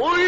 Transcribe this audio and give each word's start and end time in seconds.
قل 0.00 0.27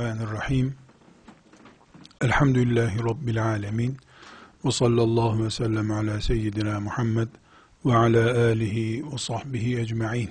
Bismillahirrahmanirrahim. 0.00 0.74
Elhamdülillahi 2.20 2.98
Rabbil 2.98 3.44
alemin. 3.44 3.96
Ve 4.64 4.70
sallallahu 4.70 5.44
ve 5.44 5.50
sellem 5.50 5.90
ala 5.90 6.20
seyyidina 6.20 6.80
Muhammed 6.80 7.28
ve 7.84 7.96
ala 7.96 8.40
alihi 8.40 9.12
ve 9.12 9.18
sahbihi 9.18 9.78
ecma'in. 9.78 10.30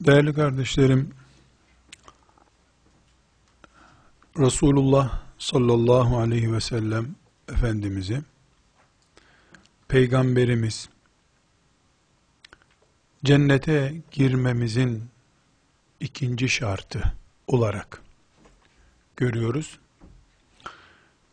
Değerli 0.00 0.34
kardeşlerim, 0.34 1.10
Resulullah 4.38 5.22
sallallahu 5.38 6.18
aleyhi 6.18 6.52
ve 6.52 6.60
sellem 6.60 7.14
Efendimiz'i, 7.48 8.22
Peygamberimiz, 9.88 10.88
cennete 13.24 13.94
girmemizin 14.10 15.12
ikinci 16.02 16.48
şartı 16.48 17.12
olarak 17.46 18.02
görüyoruz. 19.16 19.78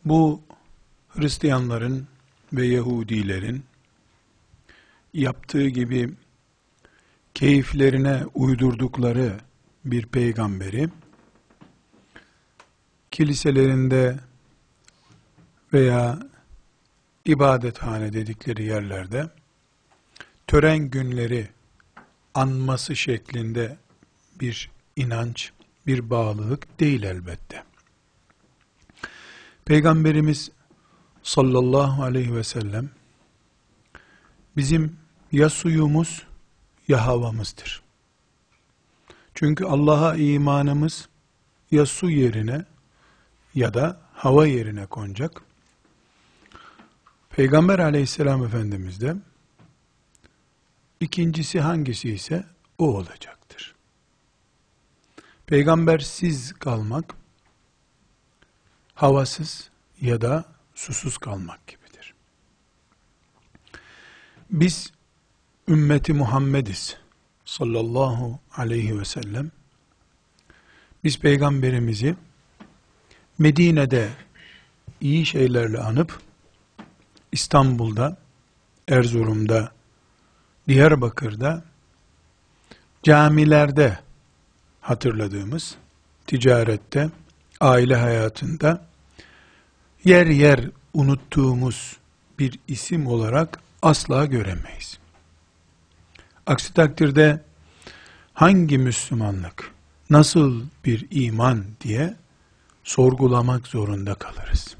Bu 0.04 0.42
Hristiyanların 1.08 2.06
ve 2.52 2.66
Yahudilerin 2.66 3.64
yaptığı 5.14 5.68
gibi 5.68 6.14
keyiflerine 7.34 8.24
uydurdukları 8.34 9.40
bir 9.84 10.06
peygamberi 10.06 10.88
kiliselerinde 13.10 14.18
veya 15.72 16.18
ibadethane 17.24 18.12
dedikleri 18.12 18.64
yerlerde 18.64 19.30
tören 20.46 20.78
günleri 20.78 21.48
anması 22.34 22.96
şeklinde 22.96 23.76
bir 24.40 24.70
inanç, 24.96 25.52
bir 25.86 26.10
bağlılık 26.10 26.80
değil 26.80 27.02
elbette. 27.02 27.64
Peygamberimiz 29.64 30.50
sallallahu 31.22 32.02
aleyhi 32.02 32.34
ve 32.34 32.44
sellem 32.44 32.90
bizim 34.56 34.96
ya 35.32 35.50
suyumuz 35.50 36.26
ya 36.88 37.06
havamızdır. 37.06 37.82
Çünkü 39.34 39.64
Allah'a 39.64 40.16
imanımız 40.16 41.08
ya 41.70 41.86
su 41.86 42.10
yerine 42.10 42.64
ya 43.54 43.74
da 43.74 44.00
hava 44.14 44.46
yerine 44.46 44.86
konacak. 44.86 45.42
Peygamber 47.30 47.78
aleyhisselam 47.78 48.44
efendimiz 48.44 49.00
de 49.00 49.16
İkincisi 51.00 51.60
hangisi 51.60 52.10
ise 52.10 52.44
o 52.78 52.96
olacaktır. 52.96 53.74
Peygambersiz 55.50 56.52
kalmak, 56.52 57.14
havasız 58.94 59.70
ya 60.00 60.20
da 60.20 60.44
susuz 60.74 61.18
kalmak 61.18 61.66
gibidir. 61.66 62.14
Biz 64.50 64.92
ümmeti 65.68 66.12
Muhammediz 66.12 66.96
sallallahu 67.44 68.38
aleyhi 68.56 69.00
ve 69.00 69.04
sellem. 69.04 69.50
Biz 71.04 71.18
peygamberimizi 71.18 72.16
Medine'de 73.38 74.08
iyi 75.00 75.26
şeylerle 75.26 75.78
anıp 75.78 76.20
İstanbul'da, 77.32 78.16
Erzurum'da, 78.88 79.72
Diyarbakır'da 80.68 81.64
camilerde 83.02 83.98
hatırladığımız 84.80 85.76
ticarette, 86.26 87.10
aile 87.60 87.96
hayatında 87.96 88.86
yer 90.04 90.26
yer 90.26 90.60
unuttuğumuz 90.94 91.96
bir 92.38 92.58
isim 92.68 93.06
olarak 93.06 93.60
asla 93.82 94.26
göremeyiz. 94.26 94.98
Aksi 96.46 96.74
takdirde 96.74 97.42
hangi 98.34 98.78
Müslümanlık, 98.78 99.70
nasıl 100.10 100.64
bir 100.84 101.06
iman 101.10 101.64
diye 101.80 102.14
sorgulamak 102.84 103.66
zorunda 103.66 104.14
kalırız. 104.14 104.76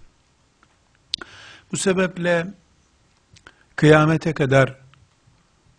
Bu 1.73 1.77
sebeple 1.77 2.47
kıyamete 3.77 4.33
kadar 4.33 4.79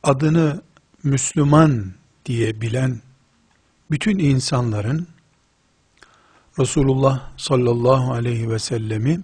adını 0.04 0.62
Müslüman 1.04 1.94
diye 2.26 2.62
bilen 2.62 3.02
bütün 3.92 4.20
insanların 4.20 5.08
Resulullah 6.60 7.32
sallallahu 7.38 8.14
aleyhi 8.14 8.50
ve 8.50 8.60
sellemi 8.60 9.20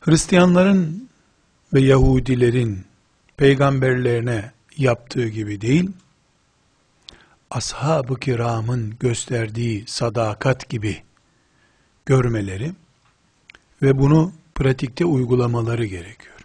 Hristiyanların 0.00 1.08
ve 1.74 1.80
Yahudilerin 1.80 2.84
peygamberlerine 3.36 4.52
yaptığı 4.76 5.28
gibi 5.28 5.60
değil, 5.60 5.90
ashab-ı 7.50 8.20
kiramın 8.20 8.96
gösterdiği 9.00 9.84
sadakat 9.86 10.68
gibi 10.68 11.02
görmeleri 12.06 12.72
ve 13.82 13.98
bunu 13.98 14.32
pratikte 14.54 15.04
uygulamaları 15.04 15.84
gerekiyor. 15.84 16.36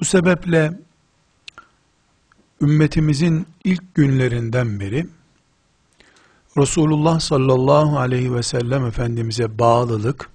Bu 0.00 0.04
sebeple 0.04 0.72
ümmetimizin 2.60 3.46
ilk 3.64 3.94
günlerinden 3.94 4.80
beri 4.80 5.06
Resulullah 6.58 7.20
sallallahu 7.20 7.98
aleyhi 7.98 8.34
ve 8.34 8.42
sellem 8.42 8.86
Efendimiz'e 8.86 9.58
bağlılık, 9.58 10.30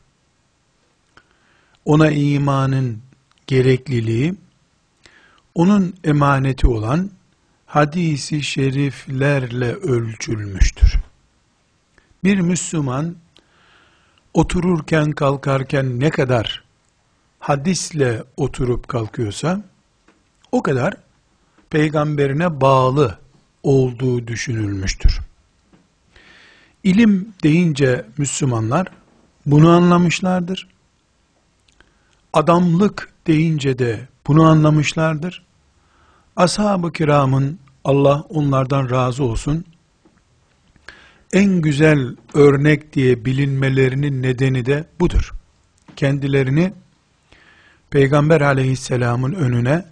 ona 1.86 2.12
imanın 2.12 3.02
gerekliliği, 3.48 4.36
onun 5.56 5.96
emaneti 6.04 6.68
olan 6.68 7.12
hadisi 7.66 8.44
şeriflerle 8.44 9.74
ölçülmüştür. 9.74 10.96
Bir 12.24 12.40
Müslüman 12.40 13.16
otururken 14.34 15.12
kalkarken 15.12 16.00
ne 16.00 16.10
kadar 16.10 16.64
hadisle 17.40 18.24
oturup 18.38 18.88
kalkıyorsa 18.88 19.64
o 20.52 20.64
kadar 20.64 20.94
peygamberine 21.72 22.62
bağlı 22.62 23.18
olduğu 23.64 24.28
düşünülmüştür. 24.28 25.20
İlim 26.84 27.34
deyince 27.44 28.06
Müslümanlar 28.18 28.88
bunu 29.46 29.70
anlamışlardır. 29.70 30.68
Adamlık 32.34 33.10
deyince 33.28 33.80
de 33.80 34.08
bunu 34.28 34.44
anlamışlardır. 34.44 35.46
Ashab-ı 36.36 36.92
kiramın 36.92 37.60
Allah 37.84 38.24
onlardan 38.30 38.90
razı 38.90 39.24
olsun 39.24 39.66
en 41.34 41.62
güzel 41.62 42.16
örnek 42.34 42.94
diye 42.94 43.26
bilinmelerinin 43.26 44.24
nedeni 44.24 44.66
de 44.66 44.86
budur. 45.00 45.32
Kendilerini 45.96 46.74
Peygamber 47.90 48.42
aleyhisselamın 48.42 49.34
önüne 49.34 49.86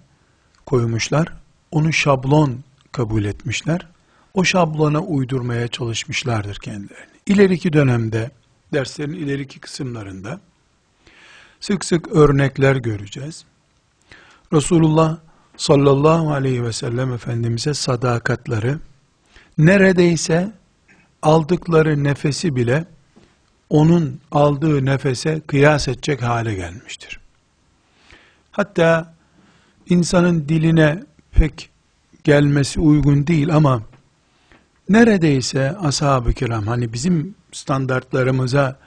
koymuşlar. 0.66 1.39
Onu 1.72 1.94
şablon 1.94 2.60
kabul 2.92 3.24
etmişler. 3.26 3.88
O 4.34 4.44
şablona 4.44 5.00
uydurmaya 5.00 5.68
çalışmışlardır 5.68 6.56
kendilerini. 6.56 7.14
İleriki 7.26 7.74
dönemde, 7.74 8.32
derslerin 8.74 9.14
ileriki 9.14 9.60
kısımlarında 9.60 10.40
sık 11.60 11.86
sık 11.86 12.08
örnekler 12.08 12.76
göreceğiz. 12.76 13.46
Resulullah 14.54 15.18
sallallahu 15.58 16.34
aleyhi 16.34 16.64
ve 16.64 16.74
sellem 16.74 17.14
Efendimiz'e 17.14 17.74
sadakatları 17.74 18.80
neredeyse 19.58 20.52
aldıkları 21.22 22.04
nefesi 22.04 22.56
bile 22.56 22.86
onun 23.70 24.20
aldığı 24.32 24.86
nefese 24.86 25.42
kıyas 25.48 25.88
edecek 25.88 26.22
hale 26.22 26.54
gelmiştir. 26.54 27.20
Hatta 28.52 29.14
insanın 29.90 30.50
diline 30.50 31.04
pek 31.32 31.70
gelmesi 32.24 32.80
uygun 32.80 33.28
değil 33.28 33.56
ama 33.56 33.82
neredeyse 34.90 35.78
ashab-ı 35.78 36.34
kiram 36.34 36.68
hani 36.68 36.94
bizim 36.94 37.36
standartlarımıza 37.52 38.80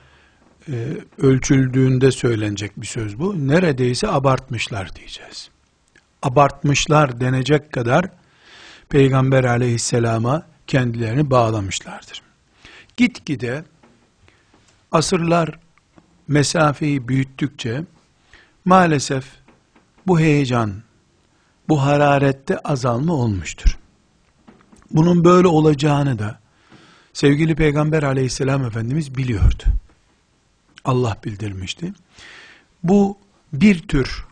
e, 0.68 0.96
ölçüldüğünde 1.18 2.10
söylenecek 2.10 2.72
bir 2.76 2.86
söz 2.86 3.18
bu. 3.18 3.48
Neredeyse 3.48 4.08
abartmışlar 4.08 4.96
diyeceğiz. 4.96 5.50
Abartmışlar 6.22 7.20
denecek 7.20 7.72
kadar 7.72 8.10
Peygamber 8.88 9.44
aleyhisselama 9.44 10.46
kendilerini 10.66 11.30
bağlamışlardır. 11.30 12.22
Gitgide 12.96 13.64
asırlar 14.92 15.58
mesafeyi 16.28 17.08
büyüttükçe 17.08 17.84
maalesef 18.64 19.24
bu 20.06 20.20
heyecan, 20.20 20.72
bu 21.68 21.82
hararette 21.82 22.58
azalma 22.58 23.12
olmuştur. 23.12 23.78
Bunun 24.90 25.24
böyle 25.24 25.48
olacağını 25.48 26.18
da 26.18 26.40
sevgili 27.12 27.54
Peygamber 27.54 28.02
aleyhisselam 28.02 28.64
Efendimiz 28.64 29.16
biliyordu. 29.16 29.62
Allah 30.84 31.16
bildirmişti. 31.24 31.92
Bu 32.82 33.18
bir 33.52 33.78
tür 33.88 34.24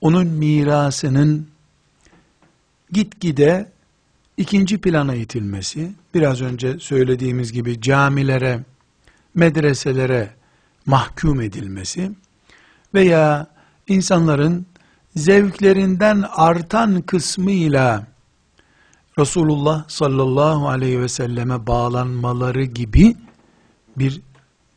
onun 0.00 0.26
mirasının 0.26 1.48
gitgide 2.92 3.72
ikinci 4.36 4.80
plana 4.80 5.14
itilmesi, 5.14 5.92
biraz 6.14 6.40
önce 6.40 6.78
söylediğimiz 6.78 7.52
gibi 7.52 7.80
camilere, 7.80 8.60
medreselere 9.34 10.30
mahkum 10.86 11.40
edilmesi 11.40 12.10
veya 12.94 13.46
insanların 13.88 14.66
zevklerinden 15.16 16.24
artan 16.36 17.02
kısmıyla 17.02 18.06
Resulullah 19.18 19.88
sallallahu 19.88 20.68
aleyhi 20.68 21.00
ve 21.00 21.08
selleme 21.08 21.66
bağlanmaları 21.66 22.64
gibi 22.64 23.16
bir 23.96 24.20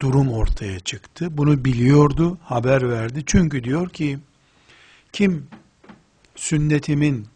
durum 0.01 0.31
ortaya 0.31 0.79
çıktı. 0.79 1.37
Bunu 1.37 1.65
biliyordu, 1.65 2.37
haber 2.43 2.89
verdi. 2.89 3.23
Çünkü 3.25 3.63
diyor 3.63 3.89
ki, 3.89 4.19
kim 5.13 5.47
sünnetimin 6.35 7.27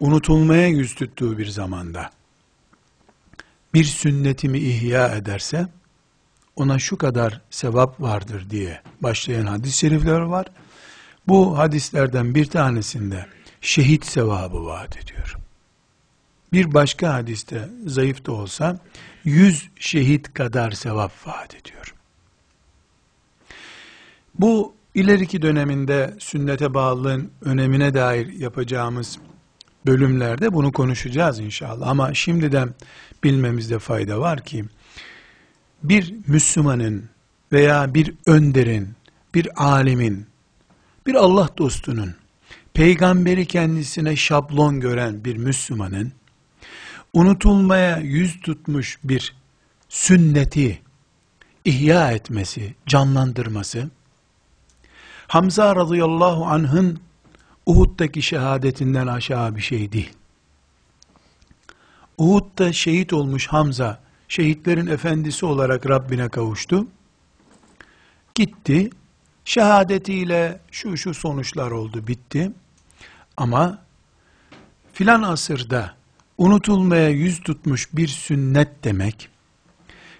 unutulmaya 0.00 0.68
yüz 0.68 0.94
tuttuğu 0.94 1.38
bir 1.38 1.46
zamanda 1.46 2.10
bir 3.74 3.84
sünnetimi 3.84 4.58
ihya 4.58 5.08
ederse, 5.08 5.68
ona 6.56 6.78
şu 6.78 6.98
kadar 6.98 7.40
sevap 7.50 8.00
vardır 8.00 8.50
diye 8.50 8.82
başlayan 9.00 9.46
hadis-i 9.46 9.78
şerifler 9.78 10.20
var. 10.20 10.46
Bu 11.28 11.58
hadislerden 11.58 12.34
bir 12.34 12.46
tanesinde 12.46 13.26
şehit 13.60 14.06
sevabı 14.06 14.64
vaat 14.64 14.96
ediyor. 14.96 15.36
Bir 16.52 16.74
başka 16.74 17.14
hadiste 17.14 17.68
zayıf 17.86 18.26
da 18.26 18.32
olsa 18.32 18.78
yüz 19.24 19.68
şehit 19.78 20.34
kadar 20.34 20.70
sevap 20.70 21.26
vaat 21.26 21.54
ediyor. 21.54 21.94
Bu 24.34 24.74
ileriki 24.94 25.42
döneminde 25.42 26.14
sünnete 26.18 26.74
bağlılığın 26.74 27.30
önemine 27.42 27.94
dair 27.94 28.32
yapacağımız 28.32 29.18
bölümlerde 29.86 30.52
bunu 30.52 30.72
konuşacağız 30.72 31.40
inşallah. 31.40 31.88
Ama 31.88 32.14
şimdiden 32.14 32.74
bilmemizde 33.24 33.78
fayda 33.78 34.20
var 34.20 34.44
ki 34.44 34.64
bir 35.82 36.14
Müslümanın 36.26 37.08
veya 37.52 37.94
bir 37.94 38.14
önderin, 38.26 38.88
bir 39.34 39.64
alimin, 39.64 40.26
bir 41.06 41.14
Allah 41.14 41.48
dostunun, 41.58 42.14
peygamberi 42.74 43.46
kendisine 43.46 44.16
şablon 44.16 44.80
gören 44.80 45.24
bir 45.24 45.36
Müslümanın, 45.36 46.12
unutulmaya 47.12 47.96
yüz 47.96 48.40
tutmuş 48.40 48.98
bir 49.04 49.34
sünneti 49.88 50.82
ihya 51.64 52.12
etmesi, 52.12 52.74
canlandırması, 52.86 53.90
Hamza 55.28 55.76
radıyallahu 55.76 56.46
anh'ın 56.46 57.00
Uhud'daki 57.66 58.22
şehadetinden 58.22 59.06
aşağı 59.06 59.56
bir 59.56 59.60
şey 59.60 59.92
değil. 59.92 60.12
Uhud'da 62.18 62.72
şehit 62.72 63.12
olmuş 63.12 63.46
Hamza, 63.46 64.00
şehitlerin 64.28 64.86
efendisi 64.86 65.46
olarak 65.46 65.88
Rabbine 65.88 66.28
kavuştu. 66.28 66.86
Gitti, 68.34 68.90
şehadetiyle 69.46 70.60
şu 70.70 70.96
şu 70.96 71.14
sonuçlar 71.14 71.70
oldu, 71.70 72.06
bitti. 72.06 72.52
Ama 73.36 73.78
filan 74.92 75.22
asırda 75.22 75.94
unutulmaya 76.38 77.08
yüz 77.08 77.40
tutmuş 77.40 77.88
bir 77.92 78.08
sünnet 78.08 78.84
demek, 78.84 79.28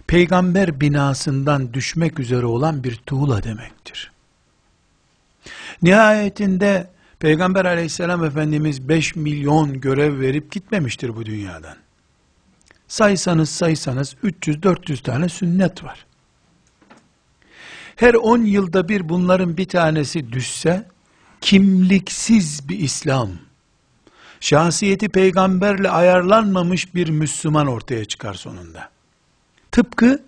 peygamber 0.06 0.80
binasından 0.80 1.74
düşmek 1.74 2.20
üzere 2.20 2.46
olan 2.46 2.84
bir 2.84 2.96
tuğla 2.96 3.42
demektir. 3.42 4.12
Nihayetinde 5.82 6.90
Peygamber 7.18 7.64
aleyhisselam 7.64 8.24
Efendimiz 8.24 8.88
5 8.88 9.16
milyon 9.16 9.80
görev 9.80 10.20
verip 10.20 10.52
gitmemiştir 10.52 11.16
bu 11.16 11.26
dünyadan. 11.26 11.76
Saysanız 12.88 13.48
saysanız 13.48 14.14
300-400 14.24 15.02
tane 15.02 15.28
sünnet 15.28 15.84
var. 15.84 16.06
Her 17.96 18.14
10 18.14 18.44
yılda 18.44 18.88
bir 18.88 19.08
bunların 19.08 19.56
bir 19.56 19.68
tanesi 19.68 20.32
düşse, 20.32 20.88
kimliksiz 21.40 22.68
bir 22.68 22.78
İslam, 22.78 23.30
şahsiyeti 24.40 25.08
peygamberle 25.08 25.90
ayarlanmamış 25.90 26.94
bir 26.94 27.08
Müslüman 27.08 27.66
ortaya 27.66 28.04
çıkar 28.04 28.34
sonunda. 28.34 28.90
Tıpkı 29.72 30.24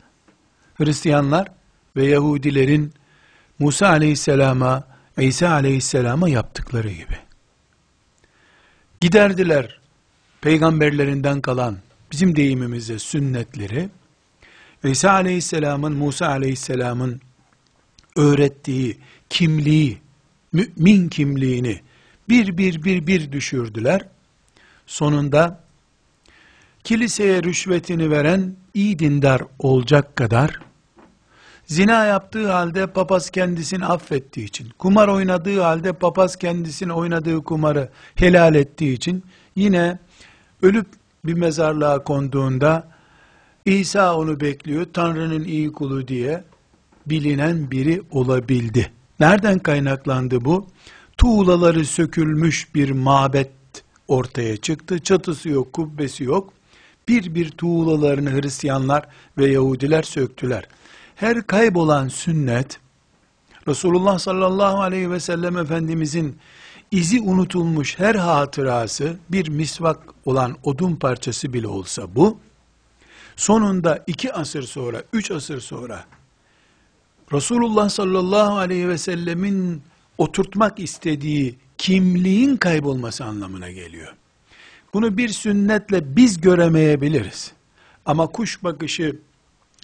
Hristiyanlar 0.74 1.48
ve 1.96 2.06
Yahudilerin 2.06 2.92
Musa 3.58 3.88
aleyhisselama, 3.88 4.84
İsa 5.18 5.50
aleyhisselama 5.50 6.28
yaptıkları 6.28 6.88
gibi. 6.88 7.18
Giderdiler 9.00 9.80
peygamberlerinden 10.40 11.40
kalan 11.40 11.76
bizim 12.12 12.36
deyimimizde 12.36 12.98
sünnetleri 12.98 13.88
İsa 14.84 15.10
aleyhisselamın 15.10 15.92
Musa 15.92 16.26
aleyhisselamın 16.26 17.20
öğrettiği 18.18 18.98
kimliği, 19.30 19.98
mümin 20.52 21.08
kimliğini 21.08 21.80
bir 22.28 22.58
bir 22.58 22.84
bir 22.84 23.06
bir 23.06 23.32
düşürdüler. 23.32 24.08
Sonunda 24.86 25.60
kiliseye 26.84 27.42
rüşvetini 27.42 28.10
veren 28.10 28.56
iyi 28.74 28.98
dindar 28.98 29.42
olacak 29.58 30.16
kadar 30.16 30.60
zina 31.66 32.04
yaptığı 32.04 32.52
halde 32.52 32.86
papaz 32.86 33.30
kendisini 33.30 33.86
affettiği 33.86 34.46
için, 34.46 34.68
kumar 34.78 35.08
oynadığı 35.08 35.60
halde 35.60 35.92
papaz 35.92 36.36
kendisini 36.36 36.92
oynadığı 36.92 37.44
kumarı 37.44 37.88
helal 38.14 38.54
ettiği 38.54 38.92
için 38.92 39.24
yine 39.56 39.98
ölüp 40.62 40.86
bir 41.24 41.34
mezarlığa 41.34 42.04
konduğunda 42.04 42.88
İsa 43.64 44.16
onu 44.16 44.40
bekliyor, 44.40 44.86
Tanrı'nın 44.92 45.44
iyi 45.44 45.72
kulu 45.72 46.08
diye 46.08 46.44
bilinen 47.10 47.70
biri 47.70 48.02
olabildi. 48.10 48.92
Nereden 49.20 49.58
kaynaklandı 49.58 50.44
bu? 50.44 50.66
Tuğlaları 51.18 51.84
sökülmüş 51.84 52.74
bir 52.74 52.90
mabet 52.90 53.50
ortaya 54.08 54.56
çıktı. 54.56 54.98
Çatısı 54.98 55.48
yok, 55.48 55.72
kubbesi 55.72 56.24
yok. 56.24 56.52
Bir 57.08 57.34
bir 57.34 57.50
tuğlalarını 57.50 58.40
Hristiyanlar 58.40 59.06
ve 59.38 59.50
Yahudiler 59.50 60.02
söktüler. 60.02 60.68
Her 61.16 61.46
kaybolan 61.46 62.08
sünnet, 62.08 62.80
Resulullah 63.68 64.18
sallallahu 64.18 64.80
aleyhi 64.80 65.10
ve 65.10 65.20
sellem 65.20 65.58
Efendimizin 65.58 66.38
izi 66.90 67.20
unutulmuş 67.20 67.98
her 67.98 68.14
hatırası 68.14 69.16
bir 69.30 69.48
misvak 69.48 69.98
olan 70.24 70.56
odun 70.62 70.96
parçası 70.96 71.52
bile 71.52 71.68
olsa 71.68 72.14
bu, 72.14 72.38
sonunda 73.36 74.04
iki 74.06 74.32
asır 74.32 74.62
sonra, 74.62 75.02
üç 75.12 75.30
asır 75.30 75.60
sonra 75.60 76.04
Resulullah 77.32 77.88
sallallahu 77.88 78.56
aleyhi 78.56 78.88
ve 78.88 78.98
sellemin 78.98 79.82
oturtmak 80.18 80.78
istediği 80.78 81.56
kimliğin 81.78 82.56
kaybolması 82.56 83.24
anlamına 83.24 83.70
geliyor. 83.70 84.14
Bunu 84.94 85.16
bir 85.16 85.28
sünnetle 85.28 86.16
biz 86.16 86.40
göremeyebiliriz. 86.40 87.52
Ama 88.06 88.26
kuş 88.26 88.64
bakışı 88.64 89.16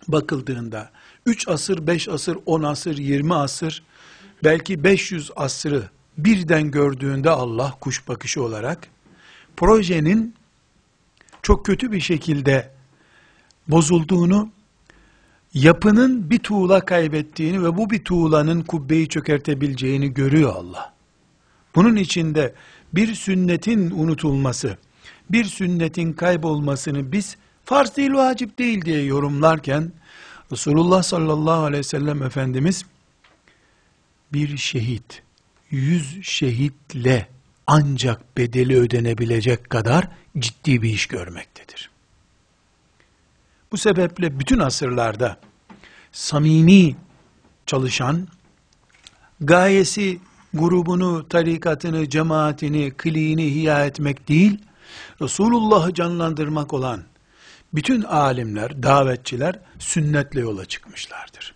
bakıldığında 0.09 0.91
3 1.27 1.49
asır, 1.49 1.87
5 1.87 2.09
asır, 2.09 2.39
10 2.47 2.63
asır, 2.63 2.99
20 2.99 3.35
asır, 3.35 3.83
belki 4.45 4.85
500 4.85 5.31
asrı 5.37 5.91
birden 6.19 6.71
gördüğünde 6.71 7.31
Allah 7.31 7.75
kuş 7.81 8.09
bakışı 8.09 8.43
olarak 8.43 8.89
projenin 9.57 10.35
çok 11.43 11.67
kötü 11.67 11.93
bir 11.93 12.01
şekilde 12.01 12.71
bozulduğunu 13.69 14.49
yapının 15.55 16.31
bir 16.31 16.39
tuğla 16.39 16.81
kaybettiğini 16.81 17.65
ve 17.65 17.77
bu 17.77 17.91
bir 17.91 18.05
tuğlanın 18.05 18.63
kubbeyi 18.63 19.09
çökertebileceğini 19.09 20.15
görüyor 20.15 20.55
Allah. 20.57 20.95
Bunun 21.75 21.97
içinde 21.97 22.55
bir 22.93 23.15
sünnetin 23.15 23.91
unutulması, 23.91 24.79
bir 25.31 25.45
sünnetin 25.45 26.13
kaybolmasını 26.13 27.13
biz 27.13 27.37
farz 27.65 27.97
değil 27.97 28.13
vacip 28.13 28.59
değil 28.59 28.85
diye 28.85 29.03
yorumlarken 29.03 29.93
Resulullah 30.53 31.03
sallallahu 31.03 31.63
aleyhi 31.63 31.81
ve 31.81 31.89
sellem 31.89 32.23
Efendimiz 32.23 32.85
bir 34.33 34.57
şehit, 34.57 35.23
yüz 35.71 36.25
şehitle 36.25 37.29
ancak 37.67 38.37
bedeli 38.37 38.77
ödenebilecek 38.77 39.71
kadar 39.71 40.09
ciddi 40.39 40.83
bir 40.83 40.91
iş 40.91 41.07
görmektedir. 41.07 41.94
Bu 43.75 43.79
sebeple 43.79 44.39
bütün 44.39 44.59
asırlarda 44.59 45.37
samimi 46.13 46.97
çalışan, 47.67 48.29
gayesi 49.41 50.19
grubunu, 50.55 51.29
tarikatını, 51.29 52.09
cemaatini, 52.09 52.93
kliğini 52.97 53.47
ihya 53.47 53.85
etmek 53.85 54.29
değil, 54.29 54.59
Resulullah'ı 55.23 55.95
canlandırmak 55.95 56.73
olan 56.73 57.03
bütün 57.75 58.03
alimler, 58.03 58.83
davetçiler 58.83 59.59
sünnetle 59.79 60.41
yola 60.41 60.65
çıkmışlardır. 60.65 61.55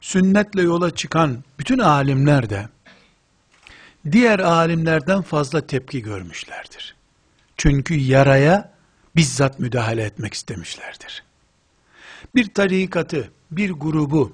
Sünnetle 0.00 0.62
yola 0.62 0.90
çıkan 0.90 1.44
bütün 1.58 1.78
alimler 1.78 2.50
de 2.50 2.68
diğer 4.12 4.38
alimlerden 4.38 5.22
fazla 5.22 5.66
tepki 5.66 6.02
görmüşlerdir. 6.02 6.96
Çünkü 7.56 7.94
yaraya 7.94 8.73
bizzat 9.16 9.60
müdahale 9.60 10.02
etmek 10.02 10.34
istemişlerdir. 10.34 11.22
Bir 12.34 12.54
tarikatı, 12.54 13.30
bir 13.50 13.70
grubu, 13.70 14.32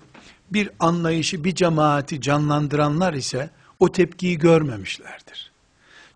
bir 0.50 0.70
anlayışı, 0.80 1.44
bir 1.44 1.54
cemaati 1.54 2.20
canlandıranlar 2.20 3.14
ise 3.14 3.50
o 3.80 3.92
tepkiyi 3.92 4.38
görmemişlerdir. 4.38 5.50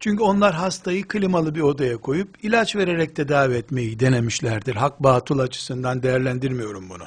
Çünkü 0.00 0.22
onlar 0.22 0.54
hastayı 0.54 1.08
klimalı 1.08 1.54
bir 1.54 1.60
odaya 1.60 1.96
koyup 1.96 2.28
ilaç 2.42 2.76
vererek 2.76 3.16
tedavi 3.16 3.54
etmeyi 3.54 4.00
denemişlerdir. 4.00 4.74
Hak 4.74 5.02
batıl 5.02 5.38
açısından 5.38 6.02
değerlendirmiyorum 6.02 6.90
bunu. 6.90 7.04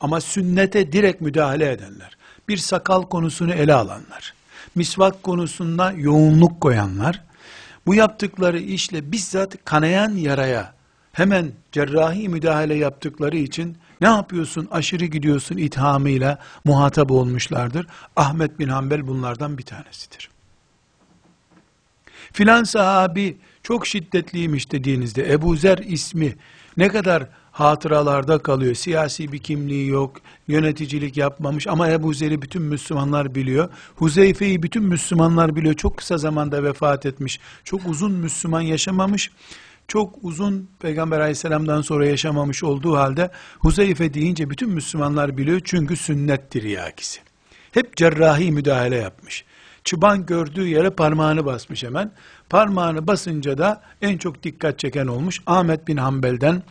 Ama 0.00 0.20
sünnete 0.20 0.92
direkt 0.92 1.20
müdahale 1.20 1.72
edenler, 1.72 2.16
bir 2.48 2.56
sakal 2.56 3.02
konusunu 3.02 3.54
ele 3.54 3.74
alanlar, 3.74 4.34
misvak 4.74 5.22
konusunda 5.22 5.92
yoğunluk 5.92 6.60
koyanlar, 6.60 7.22
bu 7.86 7.94
yaptıkları 7.94 8.58
işle 8.58 9.12
bizzat 9.12 9.64
kanayan 9.64 10.10
yaraya 10.10 10.74
hemen 11.12 11.52
cerrahi 11.72 12.28
müdahale 12.28 12.74
yaptıkları 12.74 13.36
için 13.36 13.76
ne 14.00 14.08
yapıyorsun 14.08 14.68
aşırı 14.70 15.04
gidiyorsun 15.04 15.56
ithamıyla 15.56 16.38
muhatap 16.64 17.10
olmuşlardır. 17.10 17.86
Ahmet 18.16 18.58
bin 18.58 18.68
Hanbel 18.68 19.06
bunlardan 19.06 19.58
bir 19.58 19.62
tanesidir. 19.62 20.30
Filan 22.32 22.64
sahabi 22.64 23.38
çok 23.62 23.86
şiddetliymiş 23.86 24.72
dediğinizde 24.72 25.32
Ebu 25.32 25.56
Zer 25.56 25.78
ismi 25.78 26.36
ne 26.76 26.88
kadar 26.88 27.26
hatıralarda 27.60 28.38
kalıyor. 28.38 28.74
Siyasi 28.74 29.32
bir 29.32 29.38
kimliği 29.38 29.88
yok, 29.88 30.16
yöneticilik 30.48 31.16
yapmamış 31.16 31.66
ama 31.66 31.88
Ebu 31.88 32.14
Zer'i 32.14 32.42
bütün 32.42 32.62
Müslümanlar 32.62 33.34
biliyor. 33.34 33.68
Huzeyfe'yi 33.96 34.62
bütün 34.62 34.82
Müslümanlar 34.82 35.56
biliyor. 35.56 35.74
Çok 35.74 35.96
kısa 35.96 36.18
zamanda 36.18 36.64
vefat 36.64 37.06
etmiş. 37.06 37.40
Çok 37.64 37.86
uzun 37.86 38.12
Müslüman 38.12 38.60
yaşamamış. 38.60 39.30
Çok 39.88 40.14
uzun 40.22 40.68
Peygamber 40.80 41.20
aleyhisselamdan 41.20 41.82
sonra 41.82 42.06
yaşamamış 42.06 42.64
olduğu 42.64 42.96
halde 42.96 43.30
Huzeyfe 43.58 44.14
deyince 44.14 44.50
bütün 44.50 44.70
Müslümanlar 44.70 45.36
biliyor. 45.36 45.60
Çünkü 45.64 45.96
sünnet 45.96 46.50
tiryakisi. 46.50 47.20
Hep 47.72 47.96
cerrahi 47.96 48.52
müdahale 48.52 48.96
yapmış. 48.96 49.44
Çıban 49.84 50.26
gördüğü 50.26 50.66
yere 50.66 50.90
parmağını 50.90 51.46
basmış 51.46 51.84
hemen. 51.84 52.12
Parmağını 52.50 53.06
basınca 53.06 53.58
da 53.58 53.82
en 54.02 54.18
çok 54.18 54.42
dikkat 54.42 54.78
çeken 54.78 55.06
olmuş. 55.06 55.40
Ahmet 55.46 55.88
bin 55.88 55.96
Hanbel'den 55.96 56.62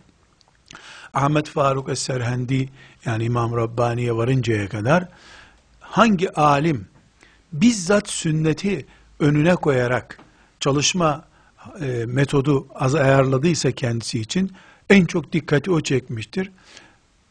Ahmet 1.14 1.50
Faruk 1.50 1.90
Es-Serhendi 1.90 2.70
yani 3.06 3.24
İmam 3.24 3.56
Rabbani'ye 3.56 4.16
varıncaya 4.16 4.70
kadar 4.70 5.08
hangi 5.80 6.32
alim 6.34 6.88
bizzat 7.54 8.10
sünneti 8.10 8.86
önüne 9.20 9.56
koyarak 9.56 10.20
çalışma 10.60 11.26
e, 11.82 12.06
metodu 12.06 12.68
az 12.76 12.96
ayarladıysa 12.96 13.72
kendisi 13.72 14.20
için 14.20 14.52
en 14.90 15.06
çok 15.06 15.34
dikkati 15.34 15.72
o 15.72 15.82
çekmiştir. 15.82 16.52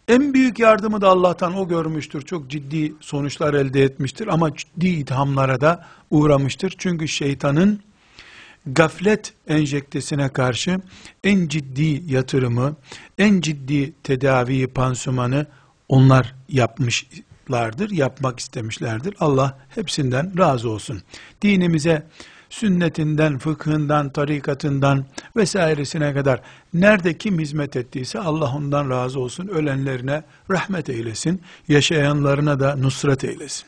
En 0.08 0.34
büyük 0.34 0.58
yardımı 0.58 1.00
da 1.00 1.08
Allah'tan 1.08 1.56
o 1.56 1.68
görmüştür. 1.68 2.22
Çok 2.22 2.50
ciddi 2.50 2.94
sonuçlar 3.00 3.54
elde 3.54 3.82
etmiştir 3.82 4.26
ama 4.26 4.54
ciddi 4.56 4.88
ithamlara 4.88 5.60
da 5.60 5.86
uğramıştır. 6.10 6.74
Çünkü 6.78 7.08
şeytanın 7.08 7.80
gaflet 8.74 9.32
enjektesine 9.48 10.28
karşı 10.28 10.80
en 11.24 11.48
ciddi 11.48 12.02
yatırımı, 12.06 12.76
en 13.18 13.40
ciddi 13.40 13.92
tedaviyi, 14.02 14.66
pansumanı 14.66 15.46
onlar 15.88 16.34
yapmışlardır, 16.48 17.90
yapmak 17.90 18.40
istemişlerdir. 18.40 19.14
Allah 19.20 19.58
hepsinden 19.68 20.38
razı 20.38 20.70
olsun. 20.70 21.02
Dinimize 21.42 22.06
sünnetinden, 22.50 23.38
fıkhından, 23.38 24.10
tarikatından 24.10 25.06
vesairesine 25.36 26.14
kadar 26.14 26.40
nerede 26.74 27.18
kim 27.18 27.38
hizmet 27.38 27.76
ettiyse 27.76 28.18
Allah 28.18 28.54
ondan 28.56 28.90
razı 28.90 29.20
olsun. 29.20 29.48
Ölenlerine 29.48 30.22
rahmet 30.50 30.90
eylesin. 30.90 31.42
Yaşayanlarına 31.68 32.60
da 32.60 32.76
nusret 32.76 33.24
eylesin. 33.24 33.66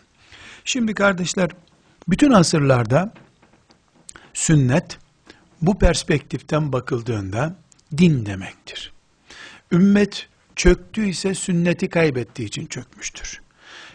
Şimdi 0.64 0.94
kardeşler 0.94 1.50
bütün 2.08 2.30
asırlarda 2.30 3.12
sünnet 4.34 4.98
bu 5.62 5.78
perspektiften 5.78 6.72
bakıldığında 6.72 7.56
din 7.96 8.26
demektir. 8.26 8.92
Ümmet 9.72 10.28
çöktüyse 10.56 11.34
sünneti 11.34 11.88
kaybettiği 11.88 12.48
için 12.48 12.66
çökmüştür. 12.66 13.40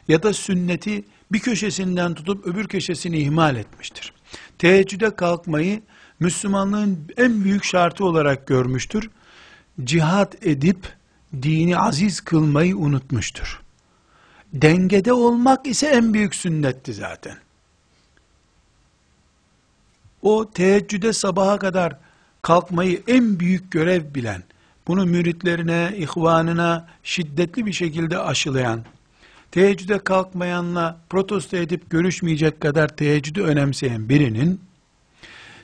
Ya 0.07 0.23
da 0.23 0.33
sünneti 0.33 1.03
bir 1.31 1.39
köşesinden 1.39 2.13
tutup 2.13 2.47
öbür 2.47 2.67
köşesini 2.67 3.17
ihmal 3.17 3.55
etmiştir. 3.55 4.13
Teheccüde 4.57 5.15
kalkmayı 5.15 5.81
Müslümanlığın 6.19 7.07
en 7.17 7.43
büyük 7.43 7.63
şartı 7.63 8.05
olarak 8.05 8.47
görmüştür. 8.47 9.09
Cihat 9.83 10.45
edip 10.45 10.93
dini 11.41 11.77
aziz 11.77 12.21
kılmayı 12.21 12.77
unutmuştur. 12.77 13.61
Dengede 14.53 15.13
olmak 15.13 15.67
ise 15.67 15.87
en 15.87 16.13
büyük 16.13 16.35
sünnetti 16.35 16.93
zaten. 16.93 17.37
O 20.25 20.49
teheccüde 20.51 21.13
sabaha 21.13 21.59
kadar 21.59 21.97
kalkmayı 22.41 23.01
en 23.07 23.39
büyük 23.39 23.71
görev 23.71 24.15
bilen, 24.15 24.43
bunu 24.87 25.05
müritlerine, 25.05 25.93
ihvanına 25.97 26.87
şiddetli 27.03 27.65
bir 27.65 27.73
şekilde 27.73 28.19
aşılayan, 28.19 28.83
teheccüde 29.51 29.99
kalkmayanla 29.99 30.97
protesto 31.09 31.57
edip 31.57 31.89
görüşmeyecek 31.89 32.61
kadar 32.61 32.87
teheccüdü 32.87 33.41
önemseyen 33.41 34.09
birinin, 34.09 34.61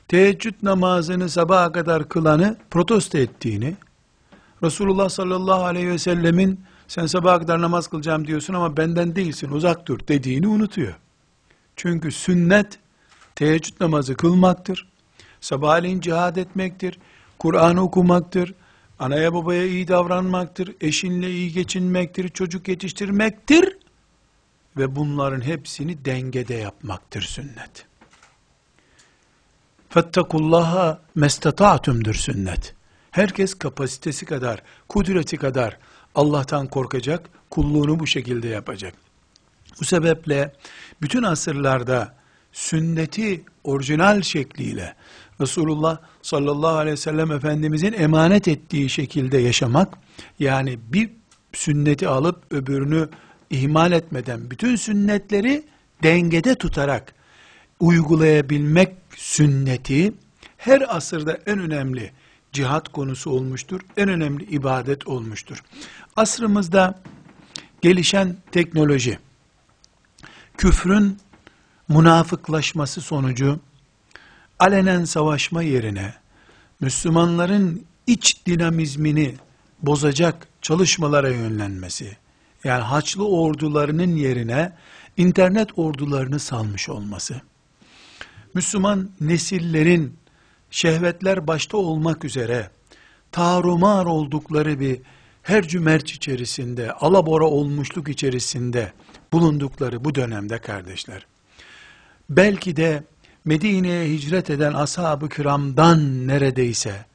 teheccüd 0.07 0.53
namazını 0.63 1.29
sabaha 1.29 1.71
kadar 1.71 2.09
kılanı 2.09 2.57
protesto 2.71 3.17
ettiğini, 3.17 3.75
Resulullah 4.63 5.09
sallallahu 5.09 5.63
aleyhi 5.63 5.87
ve 5.87 5.97
sellemin 5.97 6.59
sen 6.87 7.05
sabaha 7.05 7.39
kadar 7.39 7.61
namaz 7.61 7.87
kılacağım 7.87 8.27
diyorsun 8.27 8.53
ama 8.53 8.77
benden 8.77 9.15
değilsin 9.15 9.51
uzak 9.51 9.87
dur 9.87 9.99
dediğini 10.07 10.47
unutuyor. 10.47 10.93
Çünkü 11.75 12.11
sünnet 12.11 12.79
teheccüd 13.41 13.73
namazı 13.79 14.15
kılmaktır. 14.15 14.87
Sabahleyin 15.41 16.01
cihad 16.01 16.35
etmektir. 16.35 16.99
Kur'an 17.39 17.77
okumaktır. 17.77 18.53
Anaya 18.99 19.33
babaya 19.33 19.65
iyi 19.65 19.87
davranmaktır. 19.87 20.75
Eşinle 20.81 21.31
iyi 21.31 21.53
geçinmektir. 21.53 22.29
Çocuk 22.29 22.67
yetiştirmektir. 22.67 23.77
Ve 24.77 24.95
bunların 24.95 25.41
hepsini 25.41 26.05
dengede 26.05 26.53
yapmaktır 26.53 27.21
sünnet. 27.21 27.85
Fettekullaha 29.89 31.01
mestata'tumdur 31.15 32.13
sünnet. 32.13 32.75
Herkes 33.11 33.53
kapasitesi 33.53 34.25
kadar, 34.25 34.63
kudreti 34.89 35.37
kadar 35.37 35.77
Allah'tan 36.15 36.67
korkacak, 36.67 37.29
kulluğunu 37.49 37.99
bu 37.99 38.07
şekilde 38.07 38.47
yapacak. 38.47 38.93
Bu 39.79 39.85
sebeple 39.85 40.53
bütün 41.01 41.23
asırlarda 41.23 42.20
sünneti 42.51 43.43
orijinal 43.63 44.21
şekliyle 44.21 44.95
Resulullah 45.41 45.97
sallallahu 46.21 46.75
aleyhi 46.77 46.93
ve 46.93 46.97
sellem 46.97 47.31
Efendimizin 47.31 47.93
emanet 47.93 48.47
ettiği 48.47 48.89
şekilde 48.89 49.37
yaşamak, 49.37 49.97
yani 50.39 50.79
bir 50.93 51.09
sünneti 51.53 52.07
alıp 52.07 52.53
öbürünü 52.53 53.09
ihmal 53.49 53.91
etmeden 53.91 54.51
bütün 54.51 54.75
sünnetleri 54.75 55.63
dengede 56.03 56.55
tutarak 56.55 57.13
uygulayabilmek 57.79 58.95
sünneti 59.15 60.13
her 60.57 60.95
asırda 60.95 61.39
en 61.45 61.59
önemli 61.59 62.11
cihat 62.51 62.89
konusu 62.89 63.29
olmuştur. 63.29 63.81
En 63.97 64.09
önemli 64.09 64.43
ibadet 64.43 65.07
olmuştur. 65.07 65.63
Asrımızda 66.15 67.01
gelişen 67.81 68.37
teknoloji, 68.51 69.19
küfrün 70.57 71.17
münafıklaşması 71.91 73.01
sonucu 73.01 73.59
alenen 74.59 75.05
savaşma 75.05 75.63
yerine 75.63 76.13
Müslümanların 76.79 77.85
iç 78.07 78.45
dinamizmini 78.45 79.35
bozacak 79.81 80.47
çalışmalara 80.61 81.29
yönlenmesi, 81.29 82.17
yani 82.63 82.81
Haçlı 82.81 83.27
ordularının 83.27 84.15
yerine 84.15 84.73
internet 85.17 85.79
ordularını 85.79 86.39
salmış 86.39 86.89
olması, 86.89 87.41
Müslüman 88.53 89.09
nesillerin 89.21 90.17
şehvetler 90.71 91.47
başta 91.47 91.77
olmak 91.77 92.25
üzere 92.25 92.69
tarumar 93.31 94.05
oldukları 94.05 94.79
bir 94.79 95.01
her 95.43 95.67
cümerç 95.67 96.13
içerisinde, 96.13 96.91
alabora 96.91 97.45
olmuşluk 97.45 98.09
içerisinde 98.09 98.93
bulundukları 99.33 100.05
bu 100.05 100.15
dönemde 100.15 100.57
kardeşler, 100.57 101.25
belki 102.31 102.75
de 102.75 103.03
Medine'ye 103.45 104.09
hicret 104.09 104.49
eden 104.49 104.73
ashab-ı 104.73 105.29
kiramdan 105.29 106.27
neredeyse 106.27 107.05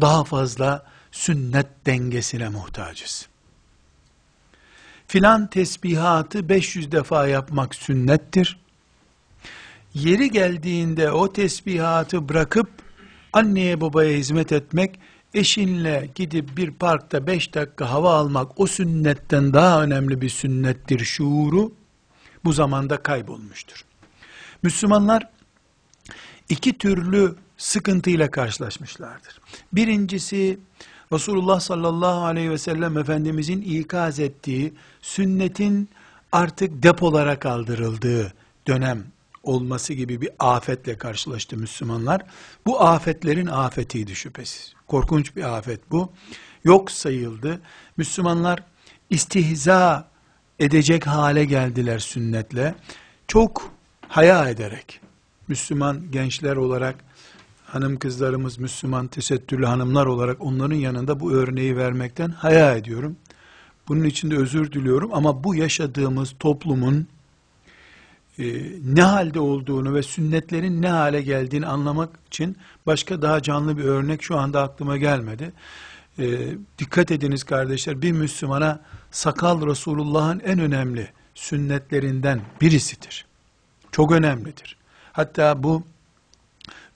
daha 0.00 0.24
fazla 0.24 0.86
sünnet 1.10 1.66
dengesine 1.86 2.48
muhtacız. 2.48 3.28
Filan 5.06 5.46
tesbihatı 5.46 6.48
500 6.48 6.92
defa 6.92 7.26
yapmak 7.26 7.74
sünnettir. 7.74 8.58
Yeri 9.94 10.30
geldiğinde 10.30 11.10
o 11.10 11.32
tesbihatı 11.32 12.28
bırakıp 12.28 12.68
anneye 13.32 13.80
babaya 13.80 14.16
hizmet 14.16 14.52
etmek, 14.52 15.00
eşinle 15.34 16.10
gidip 16.14 16.56
bir 16.56 16.70
parkta 16.70 17.26
5 17.26 17.54
dakika 17.54 17.90
hava 17.90 18.14
almak 18.14 18.60
o 18.60 18.66
sünnetten 18.66 19.52
daha 19.52 19.82
önemli 19.82 20.20
bir 20.20 20.28
sünnettir 20.28 21.04
şuuru 21.04 21.72
bu 22.44 22.52
zamanda 22.52 22.96
kaybolmuştur. 22.96 23.84
Müslümanlar 24.62 25.28
iki 26.48 26.78
türlü 26.78 27.34
sıkıntıyla 27.56 28.30
karşılaşmışlardır. 28.30 29.40
Birincisi 29.72 30.58
Resulullah 31.12 31.60
sallallahu 31.60 32.24
aleyhi 32.24 32.50
ve 32.50 32.58
sellem 32.58 32.98
Efendimizin 32.98 33.62
ikaz 33.62 34.20
ettiği 34.20 34.74
sünnetin 35.02 35.88
artık 36.32 36.82
depolara 36.82 37.38
kaldırıldığı 37.38 38.32
dönem 38.66 39.04
olması 39.42 39.92
gibi 39.92 40.20
bir 40.20 40.30
afetle 40.38 40.98
karşılaştı 40.98 41.56
Müslümanlar. 41.56 42.22
Bu 42.66 42.80
afetlerin 42.80 43.46
afetiydi 43.46 44.14
şüphesiz. 44.14 44.74
Korkunç 44.86 45.36
bir 45.36 45.56
afet 45.56 45.90
bu. 45.90 46.12
Yok 46.64 46.90
sayıldı. 46.90 47.60
Müslümanlar 47.96 48.62
istihza 49.10 50.08
edecek 50.58 51.06
hale 51.06 51.44
geldiler 51.44 51.98
sünnetle. 51.98 52.74
Çok 53.28 53.70
haya 54.08 54.48
ederek, 54.48 55.00
Müslüman 55.48 56.10
gençler 56.10 56.56
olarak, 56.56 56.96
hanım 57.66 57.98
kızlarımız 57.98 58.58
Müslüman 58.58 59.06
tesettürlü 59.06 59.66
hanımlar 59.66 60.06
olarak 60.06 60.36
onların 60.40 60.76
yanında 60.76 61.20
bu 61.20 61.32
örneği 61.32 61.76
vermekten 61.76 62.28
haya 62.28 62.76
ediyorum. 62.76 63.16
Bunun 63.88 64.04
için 64.04 64.30
de 64.30 64.36
özür 64.36 64.72
diliyorum 64.72 65.10
ama 65.14 65.44
bu 65.44 65.54
yaşadığımız 65.54 66.34
toplumun 66.40 67.06
e, 68.38 68.44
ne 68.94 69.02
halde 69.02 69.40
olduğunu 69.40 69.94
ve 69.94 70.02
sünnetlerin 70.02 70.82
ne 70.82 70.88
hale 70.88 71.22
geldiğini 71.22 71.66
anlamak 71.66 72.10
için 72.26 72.56
başka 72.86 73.22
daha 73.22 73.42
canlı 73.42 73.78
bir 73.78 73.84
örnek 73.84 74.22
şu 74.22 74.38
anda 74.38 74.62
aklıma 74.62 74.96
gelmedi. 74.96 75.52
E, 76.18 76.24
dikkat 76.78 77.10
ediniz 77.10 77.44
kardeşler, 77.44 78.02
bir 78.02 78.12
Müslümana 78.12 78.80
sakal 79.10 79.66
Resulullah'ın 79.66 80.40
en 80.40 80.58
önemli 80.58 81.08
sünnetlerinden 81.34 82.40
birisidir. 82.60 83.26
Çok 83.96 84.12
önemlidir. 84.12 84.76
Hatta 85.12 85.62
bu 85.62 85.82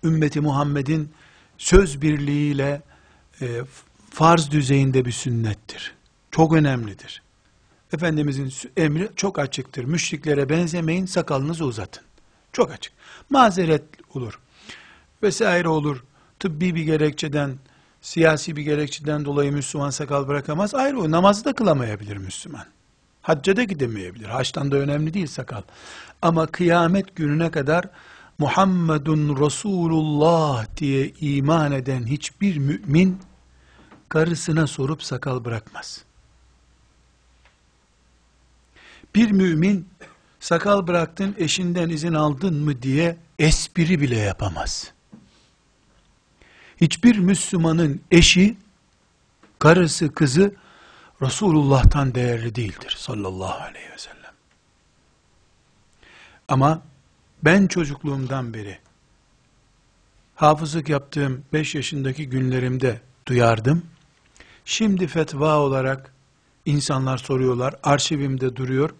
ümmeti 0.05 0.41
Muhammed'in 0.41 1.11
söz 1.59 2.03
birliğiyle 2.03 2.83
e, 3.41 3.61
farz 4.11 4.51
düzeyinde 4.51 5.05
bir 5.05 5.13
sünnettir. 5.13 5.95
Çok 6.31 6.53
önemlidir. 6.53 7.23
Efendimizin 7.93 8.53
emri 8.77 9.11
çok 9.17 9.39
açıktır. 9.39 9.85
Müşriklere 9.85 10.49
benzemeyin, 10.49 11.07
sakalınızı 11.07 11.65
uzatın. 11.65 12.05
Çok 12.53 12.71
açık. 12.71 12.93
Mazeret 13.31 13.85
olur. 14.15 14.39
Vesaire 15.23 15.69
olur. 15.69 16.05
Tıbbi 16.39 16.75
bir 16.75 16.83
gerekçeden, 16.83 17.59
siyasi 18.01 18.57
bir 18.57 18.63
gerekçeden 18.63 19.25
dolayı 19.25 19.53
Müslüman 19.53 19.91
sakal 19.91 20.29
bırakamaz. 20.29 20.75
Ayrı 20.75 21.01
o 21.01 21.11
namazı 21.11 21.45
da 21.45 21.53
kılamayabilir 21.53 22.17
Müslüman. 22.17 22.67
Hacca 23.23 23.57
da 23.57 23.63
gidemeyebilir. 23.63 24.27
Haçtan 24.27 24.73
da 24.73 24.77
önemli 24.77 25.15
değil 25.15 25.27
sakal. 25.27 25.63
Ama 26.23 26.47
kıyamet 26.47 27.17
gününe 27.17 27.51
kadar 27.51 27.85
Muhammedun 28.39 29.47
Resulullah 29.47 30.67
diye 30.77 31.13
iman 31.21 31.73
eden 31.73 32.07
hiçbir 32.07 32.57
mümin 32.57 33.19
karısına 34.09 34.67
sorup 34.67 35.03
sakal 35.03 35.45
bırakmaz. 35.45 36.05
Bir 39.15 39.31
mümin 39.31 39.89
sakal 40.41 40.87
bıraktın 40.87 41.35
eşinden 41.39 41.89
izin 41.89 42.15
aldın 42.15 42.55
mı 42.65 42.83
diye 42.83 43.17
espri 43.39 44.01
bile 44.01 44.17
yapamaz. 44.17 44.93
Hiçbir 46.81 47.19
Müslümanın 47.19 48.01
eşi, 48.11 48.57
karısı, 49.59 50.13
kızı 50.13 50.55
Resulullah'tan 51.23 52.15
değerli 52.15 52.55
değildir 52.55 52.95
sallallahu 52.99 53.63
aleyhi 53.63 53.91
ve 53.93 53.99
sellem. 53.99 54.33
Ama 56.49 56.83
ben 57.43 57.67
çocukluğumdan 57.67 58.55
beri 58.55 58.79
hafızlık 60.35 60.89
yaptığım 60.89 61.45
5 61.53 61.75
yaşındaki 61.75 62.29
günlerimde 62.29 63.01
duyardım. 63.27 63.83
Şimdi 64.65 65.07
fetva 65.07 65.57
olarak 65.57 66.15
insanlar 66.67 67.19
soruyorlar, 67.19 67.75
arşivimde 67.83 68.57
duruyor. 68.57 68.91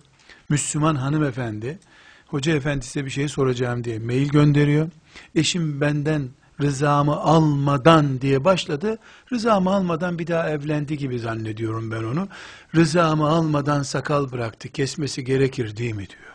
Müslüman 0.49 0.95
hanımefendi, 0.95 1.79
hoca 2.27 2.57
efendi 2.57 2.87
size 2.87 3.05
bir 3.05 3.11
şey 3.11 3.29
soracağım 3.29 3.85
diye 3.85 3.99
mail 3.99 4.29
gönderiyor. 4.29 4.91
Eşim 5.35 5.81
benden 5.81 6.29
rızamı 6.61 7.17
almadan 7.17 8.21
diye 8.21 8.45
başladı. 8.45 8.99
Rızamı 9.33 9.71
almadan 9.71 10.19
bir 10.19 10.27
daha 10.27 10.51
evlendi 10.51 10.99
gibi 10.99 11.19
zannediyorum 11.19 11.91
ben 11.91 12.03
onu. 12.05 12.29
Rızamı 12.75 13.29
almadan 13.29 13.83
sakal 13.83 14.33
bıraktı. 14.33 14.69
Kesmesi 14.69 15.25
gerekir 15.25 15.77
değil 15.77 15.95
mi 15.95 16.09
diyor. 16.09 16.31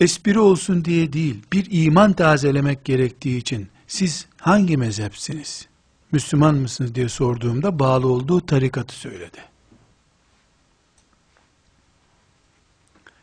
Espri 0.00 0.38
olsun 0.38 0.84
diye 0.84 1.12
değil, 1.12 1.42
bir 1.52 1.66
iman 1.70 2.12
tazelemek 2.12 2.84
gerektiği 2.84 3.38
için 3.38 3.68
siz 3.86 4.26
hangi 4.36 4.76
mezhepsiniz? 4.76 5.68
Müslüman 6.12 6.54
mısınız 6.54 6.94
diye 6.94 7.08
sorduğumda 7.08 7.78
bağlı 7.78 8.08
olduğu 8.08 8.46
tarikatı 8.46 8.94
söyledi. 8.94 9.38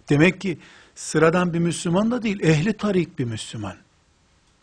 Demek 0.09 0.41
ki 0.41 0.57
sıradan 0.97 1.53
bir 1.53 1.59
Müslüman 1.59 2.11
da 2.11 2.23
değil, 2.23 2.39
ehli 2.39 2.77
tarik 2.77 3.19
bir 3.19 3.25
Müslüman. 3.25 3.75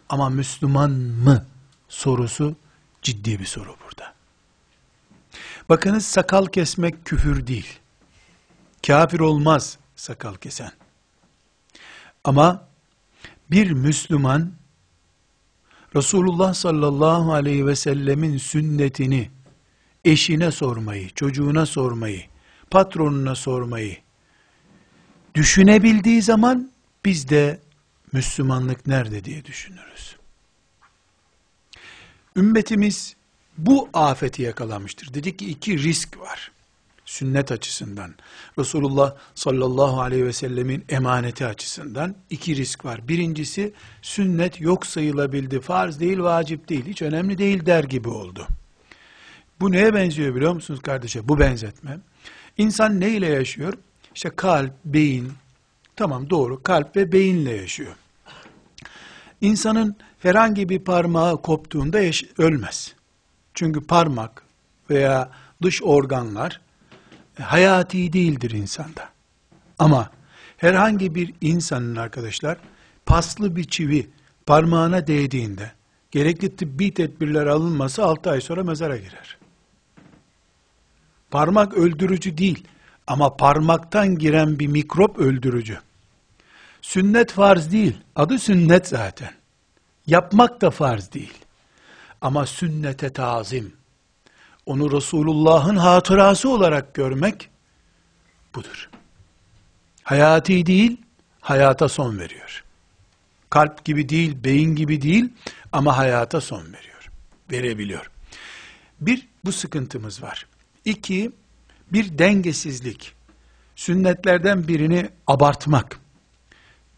Ama 0.09 0.29
Müslüman 0.29 0.91
mı 0.91 1.47
sorusu 1.89 2.57
ciddi 3.03 3.39
bir 3.39 3.45
soru 3.45 3.77
burada. 3.85 4.15
Bakınız 5.69 6.07
sakal 6.07 6.47
kesmek 6.47 7.05
küfür 7.05 7.47
değil. 7.47 7.79
Kafir 8.87 9.21
olmaz 9.21 9.79
sakal 9.97 10.35
kesen. 10.35 10.73
Ama 12.25 12.69
bir 13.51 13.71
Müslüman 13.71 14.53
Resulullah 15.97 16.55
sallallahu 16.55 17.33
aleyhi 17.33 17.67
ve 17.67 17.77
sellemin 17.77 18.39
sünnetini 18.39 19.31
eşine 20.05 20.51
sormayı, 20.51 21.11
çocuğuna 21.11 21.67
sormayı, 21.67 22.23
patronuna 22.71 23.35
sormayı 23.35 24.04
düşünebildiği 25.35 26.23
zaman 26.23 26.71
biz 27.05 27.29
de 27.29 27.61
Müslümanlık 28.13 28.87
nerede 28.87 29.25
diye 29.25 29.45
düşünürüz. 29.45 30.17
Ümmetimiz 32.37 33.17
bu 33.59 33.89
afeti 33.93 34.43
yakalamıştır. 34.43 35.15
Dedik 35.15 35.39
ki 35.39 35.51
iki 35.51 35.79
risk 35.79 36.21
var. 36.21 36.51
Sünnet 37.05 37.53
açısından. 37.53 38.15
Resulullah 38.59 39.15
sallallahu 39.35 40.01
aleyhi 40.01 40.27
ve 40.27 40.33
sellemin 40.33 40.85
emaneti 40.89 41.47
açısından 41.47 42.15
iki 42.31 42.57
risk 42.57 42.85
var. 42.85 43.09
Birincisi 43.09 43.73
sünnet 44.03 44.61
yok 44.61 44.87
sayılabildi. 44.87 45.61
Farz 45.61 46.01
değil, 46.01 46.19
vacip 46.19 46.69
değil. 46.69 46.87
Hiç 46.87 47.03
önemli 47.03 47.39
değil 47.39 47.67
der 47.67 47.85
gibi 47.85 48.09
oldu. 48.09 48.47
Bu 49.61 49.73
neye 49.73 49.95
benziyor 49.95 50.35
biliyor 50.35 50.53
musunuz 50.53 50.81
kardeşe? 50.83 51.29
Bu 51.29 51.39
benzetme. 51.39 51.99
İnsan 52.59 53.01
ne 53.01 53.11
ile 53.11 53.27
yaşıyor? 53.27 53.75
İşte 54.15 54.31
kalp, 54.31 54.73
beyin, 54.85 55.33
tamam 55.97 56.31
doğru 56.31 56.63
kalp 56.63 56.97
ve 56.97 57.13
beyinle 57.13 57.53
yaşıyor. 57.53 57.97
İnsanın 59.41 59.97
herhangi 60.19 60.69
bir 60.69 60.79
parmağı 60.79 61.43
koptuğunda 61.43 61.99
ölmez. 62.39 62.95
Çünkü 63.55 63.87
parmak 63.87 64.43
veya 64.91 65.31
dış 65.63 65.83
organlar 65.83 66.61
e, 67.39 67.43
hayati 67.43 68.13
değildir 68.13 68.51
insanda. 68.51 69.09
Ama 69.79 70.11
herhangi 70.57 71.15
bir 71.15 71.35
insanın 71.41 71.97
arkadaşlar 71.97 72.59
paslı 73.07 73.57
bir 73.57 73.65
çivi 73.65 74.11
parmağına 74.47 75.07
değdiğinde 75.07 75.73
gerekli 76.11 76.57
tıbbi 76.57 76.95
tedbirler 76.95 77.47
alınması 77.47 78.05
6 78.05 78.31
ay 78.31 78.41
sonra 78.41 78.65
mezara 78.65 78.97
girer. 78.97 79.39
Parmak 81.31 81.75
öldürücü 81.75 82.39
değil 82.39 82.65
ama 83.07 83.37
parmaktan 83.37 84.19
giren 84.19 84.59
bir 84.59 84.67
mikrop 84.67 85.19
öldürücü. 85.19 85.79
Sünnet 86.83 87.33
farz 87.33 87.73
değil. 87.73 88.01
Adı 88.17 88.39
sünnet 88.39 88.89
zaten. 88.89 89.35
Yapmak 90.07 90.61
da 90.61 90.71
farz 90.71 91.13
değil. 91.13 91.35
Ama 92.21 92.47
sünnete 92.47 93.13
tazim. 93.13 93.73
Onu 94.67 94.93
Resulullah'ın 94.93 95.77
hatırası 95.77 96.51
olarak 96.51 96.95
görmek 96.95 97.51
budur. 98.55 98.91
Hayati 100.03 100.67
değil, 100.67 100.97
hayata 101.41 101.89
son 101.89 102.19
veriyor. 102.19 102.65
Kalp 103.51 103.85
gibi 103.85 104.09
değil, 104.09 104.45
beyin 104.45 104.77
gibi 104.77 105.03
değil 105.03 105.29
ama 105.73 105.97
hayata 105.97 106.41
son 106.41 106.63
veriyor. 106.73 107.11
Verebiliyor. 107.51 108.11
Bir, 109.01 109.29
bu 109.45 109.53
sıkıntımız 109.53 110.23
var. 110.23 110.47
İki, 110.85 111.33
bir 111.93 112.19
dengesizlik. 112.19 113.15
Sünnetlerden 113.77 114.69
birini 114.69 115.11
abartmak. 115.27 116.01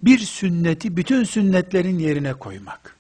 Bir 0.02 0.18
sünneti 0.18 0.96
bütün 0.96 1.24
sünnetlerin 1.24 1.98
yerine 1.98 2.34
koymak. 2.34 2.96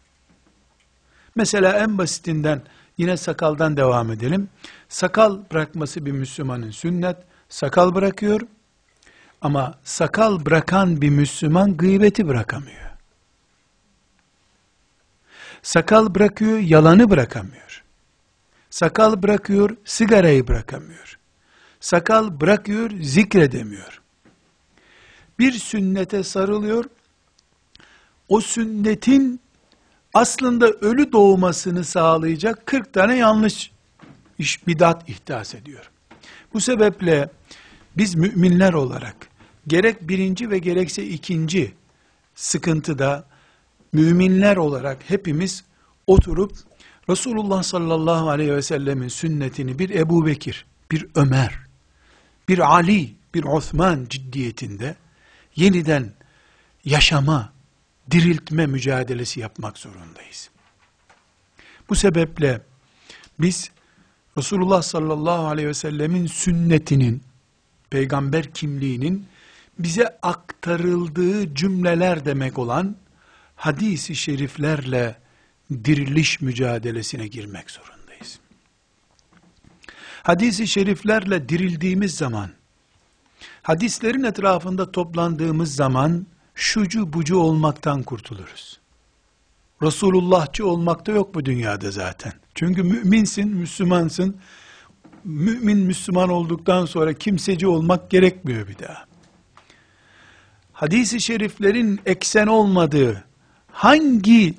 Mesela 1.34 1.78
en 1.78 1.98
basitinden 1.98 2.62
yine 2.98 3.16
sakaldan 3.16 3.76
devam 3.76 4.10
edelim. 4.10 4.48
Sakal 4.88 5.38
bırakması 5.52 6.06
bir 6.06 6.12
Müslümanın 6.12 6.70
sünnet. 6.70 7.16
Sakal 7.48 7.94
bırakıyor 7.94 8.40
ama 9.40 9.74
sakal 9.84 10.44
bırakan 10.44 11.00
bir 11.00 11.10
Müslüman 11.10 11.76
gıybeti 11.76 12.28
bırakamıyor. 12.28 12.86
Sakal 15.62 16.14
bırakıyor, 16.14 16.58
yalanı 16.58 17.10
bırakamıyor. 17.10 17.84
Sakal 18.70 19.22
bırakıyor, 19.22 19.76
sigarayı 19.84 20.48
bırakamıyor. 20.48 21.18
Sakal 21.86 22.40
bırakıyor, 22.40 22.90
zikredemiyor. 23.00 24.00
Bir 25.38 25.52
sünnete 25.52 26.22
sarılıyor, 26.22 26.84
o 28.28 28.40
sünnetin 28.40 29.40
aslında 30.14 30.66
ölü 30.66 31.12
doğmasını 31.12 31.84
sağlayacak 31.84 32.66
40 32.66 32.92
tane 32.92 33.16
yanlış 33.16 33.70
iş 34.38 34.66
bidat 34.66 35.08
ihdas 35.08 35.54
ediyor. 35.54 35.90
Bu 36.54 36.60
sebeple 36.60 37.30
biz 37.96 38.14
müminler 38.14 38.72
olarak 38.72 39.16
gerek 39.66 40.08
birinci 40.08 40.50
ve 40.50 40.58
gerekse 40.58 41.04
ikinci 41.04 41.74
sıkıntıda 42.34 43.24
müminler 43.92 44.56
olarak 44.56 44.98
hepimiz 45.10 45.64
oturup 46.06 46.52
Resulullah 47.10 47.62
sallallahu 47.62 48.30
aleyhi 48.30 48.52
ve 48.52 48.62
sellemin 48.62 49.08
sünnetini 49.08 49.78
bir 49.78 49.90
Ebu 49.90 50.26
Bekir, 50.26 50.66
bir 50.90 51.06
Ömer, 51.14 51.65
bir 52.48 52.58
Ali, 52.58 53.14
bir 53.34 53.44
Osman 53.44 54.06
ciddiyetinde 54.08 54.96
yeniden 55.56 56.12
yaşama, 56.84 57.52
diriltme 58.10 58.66
mücadelesi 58.66 59.40
yapmak 59.40 59.78
zorundayız. 59.78 60.50
Bu 61.88 61.94
sebeple 61.94 62.60
biz 63.38 63.70
Resulullah 64.38 64.82
sallallahu 64.82 65.46
aleyhi 65.46 65.68
ve 65.68 65.74
sellemin 65.74 66.26
sünnetinin, 66.26 67.22
peygamber 67.90 68.54
kimliğinin 68.54 69.26
bize 69.78 70.18
aktarıldığı 70.22 71.54
cümleler 71.54 72.24
demek 72.24 72.58
olan 72.58 72.96
hadisi 73.56 74.16
şeriflerle 74.16 75.16
diriliş 75.84 76.40
mücadelesine 76.40 77.26
girmek 77.26 77.70
zorundayız. 77.70 77.95
Hadisi 80.26 80.66
şeriflerle 80.68 81.48
dirildiğimiz 81.48 82.14
zaman, 82.14 82.50
hadislerin 83.62 84.24
etrafında 84.24 84.92
toplandığımız 84.92 85.74
zaman, 85.74 86.26
şucu 86.54 87.12
bucu 87.12 87.38
olmaktan 87.38 88.02
kurtuluruz. 88.02 88.80
Resulullahçı 89.82 90.66
olmakta 90.66 91.12
yok 91.12 91.34
bu 91.34 91.44
dünyada 91.44 91.90
zaten. 91.90 92.32
Çünkü 92.54 92.82
müminsin, 92.82 93.48
Müslümansın. 93.48 94.36
Mümin 95.24 95.78
Müslüman 95.78 96.28
olduktan 96.28 96.86
sonra 96.86 97.12
kimseci 97.12 97.66
olmak 97.66 98.10
gerekmiyor 98.10 98.68
bir 98.68 98.78
daha. 98.78 99.04
Hadis-i 100.72 101.20
şeriflerin 101.20 102.00
eksen 102.06 102.46
olmadığı 102.46 103.24
hangi 103.72 104.54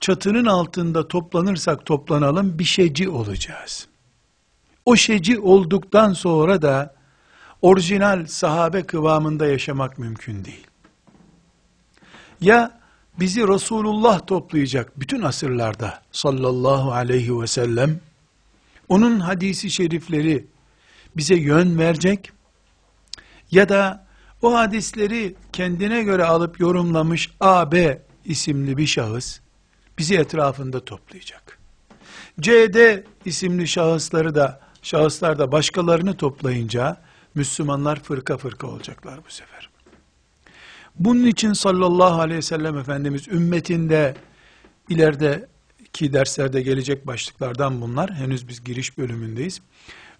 çatının 0.00 0.46
altında 0.46 1.08
toplanırsak 1.08 1.86
toplanalım 1.86 2.58
bir 2.58 2.64
şeyci 2.64 3.08
olacağız. 3.08 3.89
O 4.90 4.96
şeyci 4.96 5.38
olduktan 5.38 6.12
sonra 6.12 6.62
da 6.62 6.94
orijinal 7.62 8.26
sahabe 8.26 8.82
kıvamında 8.82 9.46
yaşamak 9.46 9.98
mümkün 9.98 10.44
değil. 10.44 10.66
Ya 12.40 12.80
bizi 13.20 13.48
Resulullah 13.48 14.26
toplayacak 14.26 15.00
bütün 15.00 15.22
asırlarda 15.22 16.02
sallallahu 16.12 16.92
aleyhi 16.92 17.40
ve 17.40 17.46
sellem 17.46 18.00
onun 18.88 19.20
hadisi 19.20 19.70
şerifleri 19.70 20.46
bize 21.16 21.34
yön 21.34 21.78
verecek 21.78 22.32
ya 23.50 23.68
da 23.68 24.06
o 24.42 24.54
hadisleri 24.54 25.34
kendine 25.52 26.02
göre 26.02 26.24
alıp 26.24 26.60
yorumlamış 26.60 27.30
AB 27.40 28.02
isimli 28.24 28.76
bir 28.76 28.86
şahıs 28.86 29.40
bizi 29.98 30.16
etrafında 30.16 30.84
toplayacak. 30.84 31.58
CD 32.40 33.04
isimli 33.24 33.68
şahısları 33.68 34.34
da 34.34 34.69
şahıslar 34.82 35.38
da 35.38 35.52
başkalarını 35.52 36.16
toplayınca 36.16 36.96
Müslümanlar 37.34 38.02
fırka 38.02 38.36
fırka 38.36 38.66
olacaklar 38.66 39.20
bu 39.26 39.30
sefer. 39.30 39.70
Bunun 40.98 41.26
için 41.26 41.52
sallallahu 41.52 42.20
aleyhi 42.20 42.38
ve 42.38 42.42
sellem 42.42 42.78
Efendimiz 42.78 43.28
ümmetinde 43.28 44.14
ilerideki 44.88 46.12
derslerde 46.12 46.62
gelecek 46.62 47.06
başlıklardan 47.06 47.80
bunlar. 47.80 48.14
Henüz 48.14 48.48
biz 48.48 48.64
giriş 48.64 48.98
bölümündeyiz. 48.98 49.60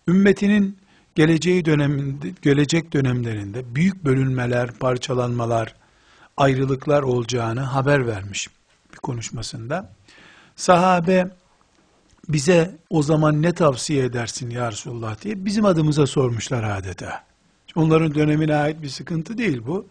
Ümmetinin 0.09 0.79
geleceği 1.15 1.65
döneminde, 1.65 2.29
gelecek 2.43 2.93
dönemlerinde 2.93 3.75
büyük 3.75 4.05
bölünmeler, 4.05 4.73
parçalanmalar, 4.73 5.75
ayrılıklar 6.37 7.03
olacağını 7.03 7.61
haber 7.61 8.07
vermiş 8.07 8.49
bir 8.93 8.99
konuşmasında. 8.99 9.93
Sahabe 10.57 11.31
bize 12.33 12.79
o 12.91 13.03
zaman 13.03 13.43
ne 13.43 13.53
tavsiye 13.53 14.05
edersin 14.05 14.51
ya 14.51 14.73
Resulullah 14.73 15.23
diye 15.23 15.45
bizim 15.45 15.65
adımıza 15.65 16.07
sormuşlar 16.07 16.79
adeta. 16.79 17.25
Onların 17.75 18.15
dönemine 18.15 18.57
ait 18.57 18.83
bir 18.83 18.89
sıkıntı 18.89 19.39
değil 19.39 19.63
bu. 19.67 19.87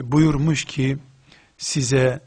E, 0.00 0.12
buyurmuş 0.12 0.64
ki 0.64 0.98
size 1.58 2.20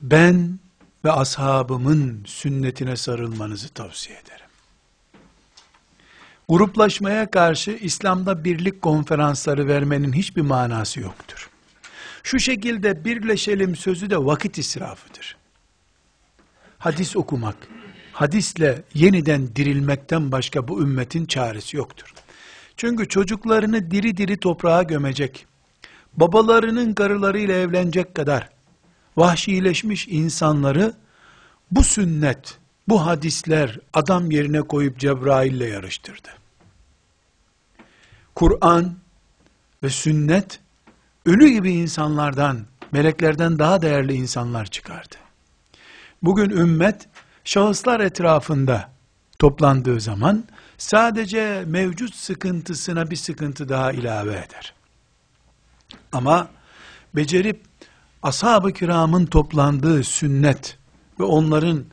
ben 0.00 0.58
ve 1.04 1.12
ashabımın 1.12 2.22
sünnetine 2.26 2.96
sarılmanızı 2.96 3.68
tavsiye 3.68 4.18
ederim. 4.18 4.46
Gruplaşmaya 6.48 7.30
karşı 7.30 7.70
İslam'da 7.70 8.44
birlik 8.44 8.82
konferansları 8.82 9.68
vermenin 9.68 10.12
hiçbir 10.12 10.42
manası 10.42 11.00
yoktur. 11.00 11.50
Şu 12.22 12.38
şekilde 12.38 13.04
birleşelim 13.04 13.76
sözü 13.76 14.10
de 14.10 14.18
vakit 14.18 14.58
israfıdır. 14.58 15.36
Hadis 16.78 17.16
okumak, 17.16 17.56
hadisle 18.16 18.82
yeniden 18.94 19.56
dirilmekten 19.56 20.32
başka 20.32 20.68
bu 20.68 20.82
ümmetin 20.82 21.26
çaresi 21.26 21.76
yoktur. 21.76 22.14
Çünkü 22.76 23.08
çocuklarını 23.08 23.90
diri 23.90 24.16
diri 24.16 24.36
toprağa 24.36 24.82
gömecek, 24.82 25.46
babalarının 26.16 26.94
karılarıyla 26.94 27.54
evlenecek 27.54 28.14
kadar 28.14 28.48
vahşileşmiş 29.16 30.08
insanları 30.08 30.94
bu 31.70 31.84
sünnet, 31.84 32.58
bu 32.88 33.06
hadisler 33.06 33.78
adam 33.94 34.30
yerine 34.30 34.62
koyup 34.62 34.98
Cebrail'le 34.98 35.68
yarıştırdı. 35.68 36.28
Kur'an 38.34 38.96
ve 39.82 39.90
sünnet 39.90 40.60
ölü 41.26 41.48
gibi 41.48 41.72
insanlardan, 41.72 42.66
meleklerden 42.92 43.58
daha 43.58 43.82
değerli 43.82 44.12
insanlar 44.12 44.66
çıkardı. 44.66 45.16
Bugün 46.22 46.50
ümmet 46.50 47.08
şahıslar 47.46 48.00
etrafında 48.00 48.92
toplandığı 49.38 50.00
zaman 50.00 50.44
sadece 50.78 51.64
mevcut 51.66 52.14
sıkıntısına 52.14 53.10
bir 53.10 53.16
sıkıntı 53.16 53.68
daha 53.68 53.92
ilave 53.92 54.32
eder. 54.32 54.74
Ama 56.12 56.48
becerip 57.14 57.64
ashab-ı 58.22 58.72
kiramın 58.72 59.26
toplandığı 59.26 60.04
sünnet 60.04 60.78
ve 61.20 61.24
onların 61.24 61.84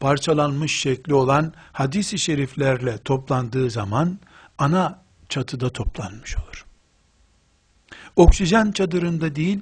parçalanmış 0.00 0.80
şekli 0.80 1.14
olan 1.14 1.52
hadisi 1.72 2.18
şeriflerle 2.18 2.98
toplandığı 2.98 3.70
zaman 3.70 4.18
ana 4.58 5.02
çatıda 5.28 5.70
toplanmış 5.70 6.36
olur. 6.36 6.66
Oksijen 8.16 8.72
çadırında 8.72 9.36
değil, 9.36 9.60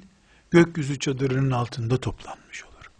gökyüzü 0.51 0.99
çadırının 0.99 1.51
altında 1.51 1.97
toplanmış 1.97 2.63
olur. 2.63 2.91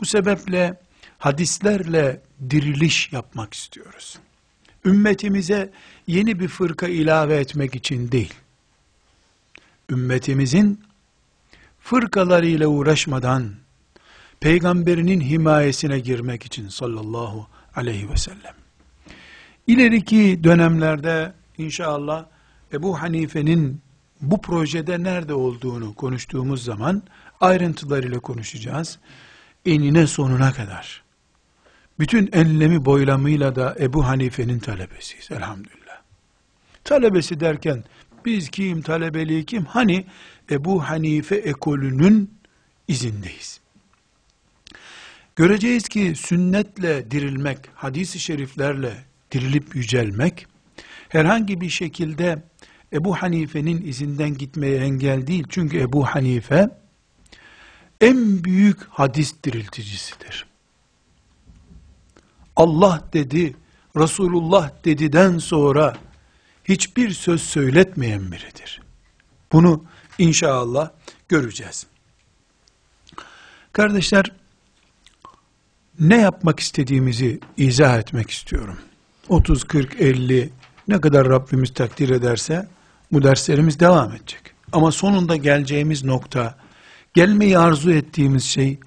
Bu 0.00 0.04
sebeple 0.04 0.80
hadislerle 1.20 2.20
diriliş 2.50 3.12
yapmak 3.12 3.54
istiyoruz. 3.54 4.18
Ümmetimize 4.84 5.70
yeni 6.06 6.40
bir 6.40 6.48
fırka 6.48 6.88
ilave 6.88 7.36
etmek 7.36 7.74
için 7.74 8.12
değil, 8.12 8.34
ümmetimizin 9.90 10.80
fırkalarıyla 11.80 12.66
uğraşmadan, 12.66 13.50
peygamberinin 14.40 15.20
himayesine 15.20 15.98
girmek 15.98 16.44
için 16.46 16.68
sallallahu 16.68 17.46
aleyhi 17.76 18.10
ve 18.10 18.16
sellem. 18.16 18.54
İleriki 19.66 20.40
dönemlerde 20.44 21.32
inşallah 21.58 22.24
Ebu 22.72 23.00
Hanife'nin 23.00 23.80
bu 24.20 24.40
projede 24.40 25.02
nerede 25.02 25.34
olduğunu 25.34 25.94
konuştuğumuz 25.94 26.64
zaman 26.64 27.02
ayrıntılarıyla 27.40 28.20
konuşacağız. 28.20 28.98
Enine 29.66 30.06
sonuna 30.06 30.52
kadar. 30.52 31.09
Bütün 32.00 32.28
enlemi 32.32 32.84
boylamıyla 32.84 33.54
da 33.54 33.76
Ebu 33.80 34.06
Hanife'nin 34.06 34.58
talebesiyiz 34.58 35.30
elhamdülillah. 35.30 36.02
Talebesi 36.84 37.40
derken 37.40 37.84
biz 38.24 38.48
kim, 38.48 38.82
talebeliği 38.82 39.44
kim? 39.44 39.64
Hani 39.64 40.06
Ebu 40.50 40.82
Hanife 40.82 41.36
ekolünün 41.36 42.30
izindeyiz. 42.88 43.60
Göreceğiz 45.36 45.88
ki 45.88 46.12
sünnetle 46.16 47.10
dirilmek, 47.10 47.58
hadisi 47.74 48.20
şeriflerle 48.20 48.92
dirilip 49.32 49.76
yücelmek, 49.76 50.46
herhangi 51.08 51.60
bir 51.60 51.70
şekilde 51.70 52.42
Ebu 52.92 53.14
Hanife'nin 53.14 53.82
izinden 53.82 54.34
gitmeye 54.34 54.76
engel 54.76 55.26
değil. 55.26 55.44
Çünkü 55.48 55.78
Ebu 55.78 56.06
Hanife 56.06 56.70
en 58.00 58.44
büyük 58.44 58.82
hadis 58.88 59.34
dirilticisidir. 59.44 60.49
Allah 62.56 63.02
dedi, 63.12 63.56
Resulullah 63.96 64.70
dediden 64.84 65.38
sonra 65.38 65.96
hiçbir 66.64 67.10
söz 67.10 67.42
söyletmeyen 67.42 68.32
biridir. 68.32 68.82
Bunu 69.52 69.84
inşallah 70.18 70.90
göreceğiz. 71.28 71.86
Kardeşler, 73.72 74.32
ne 76.00 76.20
yapmak 76.20 76.60
istediğimizi 76.60 77.40
izah 77.56 77.98
etmek 77.98 78.30
istiyorum. 78.30 78.78
30, 79.28 79.64
40, 79.64 80.00
50 80.00 80.50
ne 80.88 81.00
kadar 81.00 81.28
Rabbimiz 81.28 81.74
takdir 81.74 82.08
ederse 82.08 82.68
bu 83.12 83.22
derslerimiz 83.22 83.80
devam 83.80 84.12
edecek. 84.12 84.40
Ama 84.72 84.92
sonunda 84.92 85.36
geleceğimiz 85.36 86.04
nokta, 86.04 86.58
gelmeyi 87.14 87.58
arzu 87.58 87.92
ettiğimiz 87.92 88.44
şey 88.44 88.78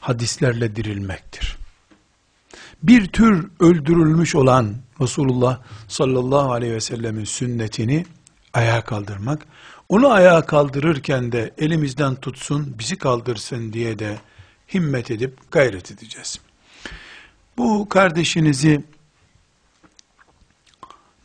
hadislerle 0.00 0.76
dirilmektir. 0.76 1.59
Bir 2.82 3.06
tür 3.06 3.48
öldürülmüş 3.60 4.34
olan 4.34 4.76
Resulullah 5.00 5.60
sallallahu 5.88 6.52
aleyhi 6.52 6.72
ve 6.72 6.80
sellemin 6.80 7.24
sünnetini 7.24 8.06
ayağa 8.52 8.84
kaldırmak, 8.84 9.46
onu 9.88 10.08
ayağa 10.12 10.46
kaldırırken 10.46 11.32
de 11.32 11.54
elimizden 11.58 12.14
tutsun, 12.14 12.74
bizi 12.78 12.96
kaldırsın 12.96 13.72
diye 13.72 13.98
de 13.98 14.18
himmet 14.74 15.10
edip 15.10 15.52
gayret 15.52 15.90
edeceğiz. 15.90 16.40
Bu 17.56 17.88
kardeşinizi 17.88 18.84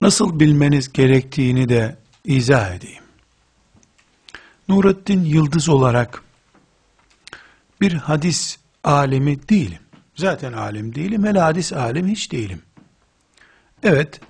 nasıl 0.02 0.40
bilmeniz 0.40 0.94
gerektiğini 0.94 1.70
de 1.70 1.98
izah 2.26 2.76
edeyim. 2.76 3.04
Nurettin 4.68 5.24
Yıldız 5.24 5.70
olarak 5.70 6.24
bir 7.82 7.94
hadis 7.94 8.58
alemi 8.84 9.50
değilim. 9.50 9.85
Zaten 10.16 10.54
alim 10.54 10.96
değilim, 10.96 11.26
hele 11.26 11.40
hadis 11.40 11.74
alemi 11.74 12.12
hiç 12.12 12.32
değilim. 12.32 12.62
Evet, 13.84 14.22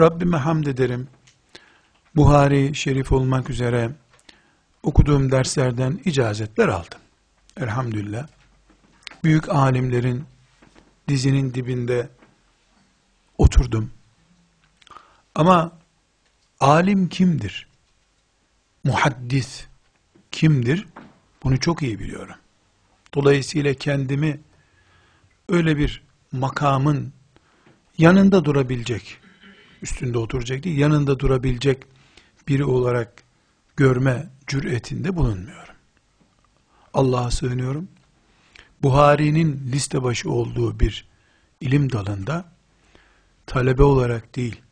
Rabbime 0.00 0.36
hamd 0.36 0.66
ederim. 0.66 1.08
Buhari 2.16 2.74
Şerif 2.74 3.12
olmak 3.12 3.50
üzere 3.50 3.90
okuduğum 4.82 5.30
derslerden 5.32 6.00
icazetler 6.04 6.68
aldım. 6.68 6.98
Elhamdülillah. 7.60 8.26
Büyük 9.24 9.48
alimlerin 9.48 10.24
dizinin 11.08 11.54
dibinde 11.54 12.08
oturdum. 13.38 13.90
Ama 15.34 15.72
alim 16.60 17.08
kimdir? 17.08 17.68
Muhaddis 18.84 19.66
kimdir? 20.30 20.86
Bunu 21.42 21.60
çok 21.60 21.82
iyi 21.82 21.98
biliyorum. 21.98 22.36
Dolayısıyla 23.14 23.74
kendimi 23.74 24.40
öyle 25.48 25.76
bir 25.76 26.02
makamın 26.32 27.12
yanında 27.98 28.44
durabilecek, 28.44 29.18
üstünde 29.82 30.18
oturacak 30.18 30.64
değil, 30.64 30.78
yanında 30.78 31.18
durabilecek 31.18 31.82
biri 32.48 32.64
olarak 32.64 33.22
görme 33.76 34.30
cüretinde 34.46 35.16
bulunmuyorum. 35.16 35.74
Allah'a 36.94 37.30
sığınıyorum. 37.30 37.88
Buhari'nin 38.82 39.72
liste 39.72 40.02
başı 40.02 40.30
olduğu 40.30 40.80
bir 40.80 41.08
ilim 41.60 41.92
dalında 41.92 42.52
talebe 43.46 43.82
olarak 43.82 44.36
değil, 44.36 44.62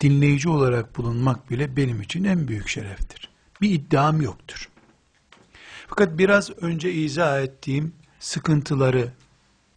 dinleyici 0.00 0.48
olarak 0.48 0.96
bulunmak 0.96 1.50
bile 1.50 1.76
benim 1.76 2.02
için 2.02 2.24
en 2.24 2.48
büyük 2.48 2.68
şereftir. 2.68 3.28
Bir 3.60 3.70
iddiam 3.70 4.22
yoktur. 4.22 4.68
Fakat 5.86 6.18
biraz 6.18 6.50
önce 6.50 6.92
izah 6.92 7.42
ettiğim 7.42 7.92
sıkıntıları 8.20 9.12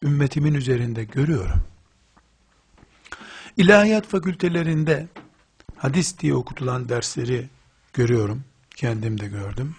ümmetimin 0.03 0.53
üzerinde 0.53 1.03
görüyorum. 1.03 1.63
İlahiyat 3.57 4.07
fakültelerinde 4.07 5.07
hadis 5.75 6.19
diye 6.19 6.33
okutulan 6.33 6.89
dersleri 6.89 7.49
görüyorum. 7.93 8.43
Kendim 8.75 9.19
de 9.19 9.27
gördüm. 9.27 9.75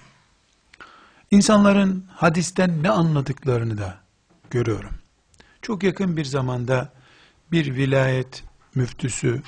İnsanların 1.30 2.06
hadisten 2.08 2.82
ne 2.82 2.90
anladıklarını 2.90 3.78
da 3.78 3.98
görüyorum. 4.50 4.90
Çok 5.62 5.82
yakın 5.82 6.16
bir 6.16 6.24
zamanda 6.24 6.92
bir 7.52 7.76
vilayet 7.76 8.44
müftüsü 8.74 9.42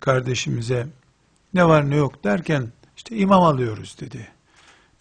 kardeşimize 0.00 0.86
ne 1.54 1.68
var 1.68 1.90
ne 1.90 1.96
yok 1.96 2.24
derken 2.24 2.72
işte 2.96 3.16
imam 3.16 3.42
alıyoruz 3.42 3.96
dedi. 4.00 4.28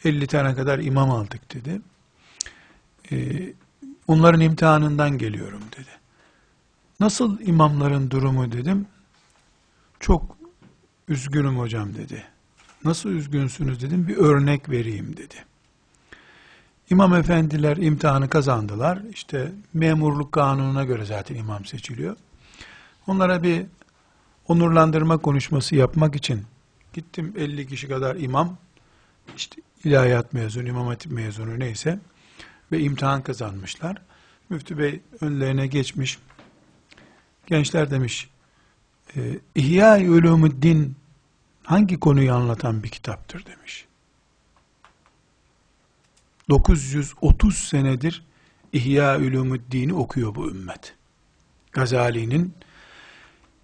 50 0.03 0.27
tane 0.27 0.55
kadar 0.55 0.79
imam 0.79 1.11
aldık 1.11 1.53
dedi. 1.53 1.81
Ee, 3.11 3.53
onların 4.07 4.41
imtihanından 4.41 5.17
geliyorum 5.17 5.61
dedi. 5.77 5.89
Nasıl 6.99 7.39
imamların 7.41 8.11
durumu 8.11 8.51
dedim. 8.51 8.85
Çok 9.99 10.37
üzgünüm 11.07 11.59
hocam 11.59 11.95
dedi. 11.95 12.23
Nasıl 12.83 13.09
üzgünsünüz 13.09 13.81
dedim. 13.81 14.07
Bir 14.07 14.17
örnek 14.17 14.69
vereyim 14.69 15.17
dedi. 15.17 15.35
İmam 16.89 17.13
efendiler 17.13 17.77
imtihanı 17.77 18.29
kazandılar. 18.29 19.01
İşte 19.11 19.51
memurluk 19.73 20.31
kanununa 20.31 20.83
göre 20.83 21.05
zaten 21.05 21.35
imam 21.35 21.65
seçiliyor. 21.65 22.17
Onlara 23.07 23.43
bir 23.43 23.65
onurlandırma 24.47 25.17
konuşması 25.17 25.75
yapmak 25.75 26.15
için 26.15 26.43
gittim 26.93 27.33
50 27.37 27.67
kişi 27.67 27.87
kadar 27.87 28.15
imam, 28.15 28.57
işte 29.37 29.61
ilahiyat 29.83 30.33
mezunu, 30.33 30.67
imam 30.67 30.87
hatip 30.87 31.11
mezunu 31.11 31.59
neyse 31.59 31.99
ve 32.71 32.79
imtihan 32.79 33.23
kazanmışlar. 33.23 34.01
Müftü 34.49 34.77
Bey 34.77 35.01
önlerine 35.21 35.67
geçmiş. 35.67 36.19
Gençler 37.47 37.91
demiş, 37.91 38.29
e, 39.15 39.39
İhya-i 39.55 40.09
Ulumuddin 40.09 40.95
hangi 41.63 41.99
konuyu 41.99 42.33
anlatan 42.33 42.83
bir 42.83 42.89
kitaptır 42.89 43.45
demiş. 43.45 43.85
930 46.49 47.57
senedir 47.57 48.23
İhya 48.73 49.17
Ulumuddin'i 49.17 49.93
okuyor 49.93 50.35
bu 50.35 50.49
ümmet. 50.49 50.95
Gazali'nin 51.71 52.53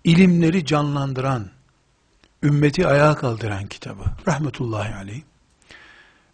ilimleri 0.04 0.66
canlandıran, 0.66 1.50
ümmeti 2.44 2.88
ayağa 2.88 3.16
kaldıran 3.16 3.68
kitabı. 3.68 4.04
Rahmetullahi 4.28 4.96
aleyh. 4.96 5.22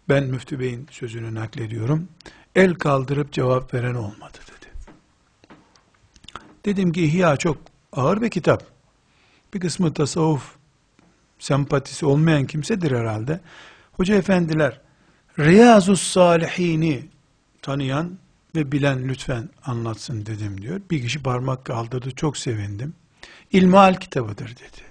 Ben 0.08 0.24
Müftü 0.24 0.60
Bey'in 0.60 0.88
sözünü 0.90 1.34
naklediyorum. 1.34 2.08
El 2.56 2.74
kaldırıp 2.74 3.32
cevap 3.32 3.74
veren 3.74 3.94
olmadı 3.94 4.38
dedi. 4.46 4.72
Dedim 6.64 6.92
ki 6.92 7.04
İhya 7.04 7.36
çok 7.36 7.58
ağır 7.92 8.22
bir 8.22 8.30
kitap. 8.30 8.64
Bir 9.54 9.60
kısmı 9.60 9.94
tasavvuf 9.94 10.56
sempatisi 11.38 12.06
olmayan 12.06 12.46
kimsedir 12.46 12.90
herhalde. 12.90 13.40
Hoca 13.92 14.14
efendiler 14.14 14.80
Riyazus 15.38 16.02
Salihini 16.02 17.08
tanıyan 17.62 18.18
ve 18.54 18.72
bilen 18.72 19.08
lütfen 19.08 19.48
anlatsın 19.64 20.26
dedim 20.26 20.62
diyor. 20.62 20.80
Bir 20.90 21.02
kişi 21.02 21.22
parmak 21.22 21.64
kaldırdı 21.64 22.10
çok 22.10 22.36
sevindim. 22.36 22.94
İlmihal 23.52 23.94
kitabıdır 23.94 24.48
dedi. 24.48 24.90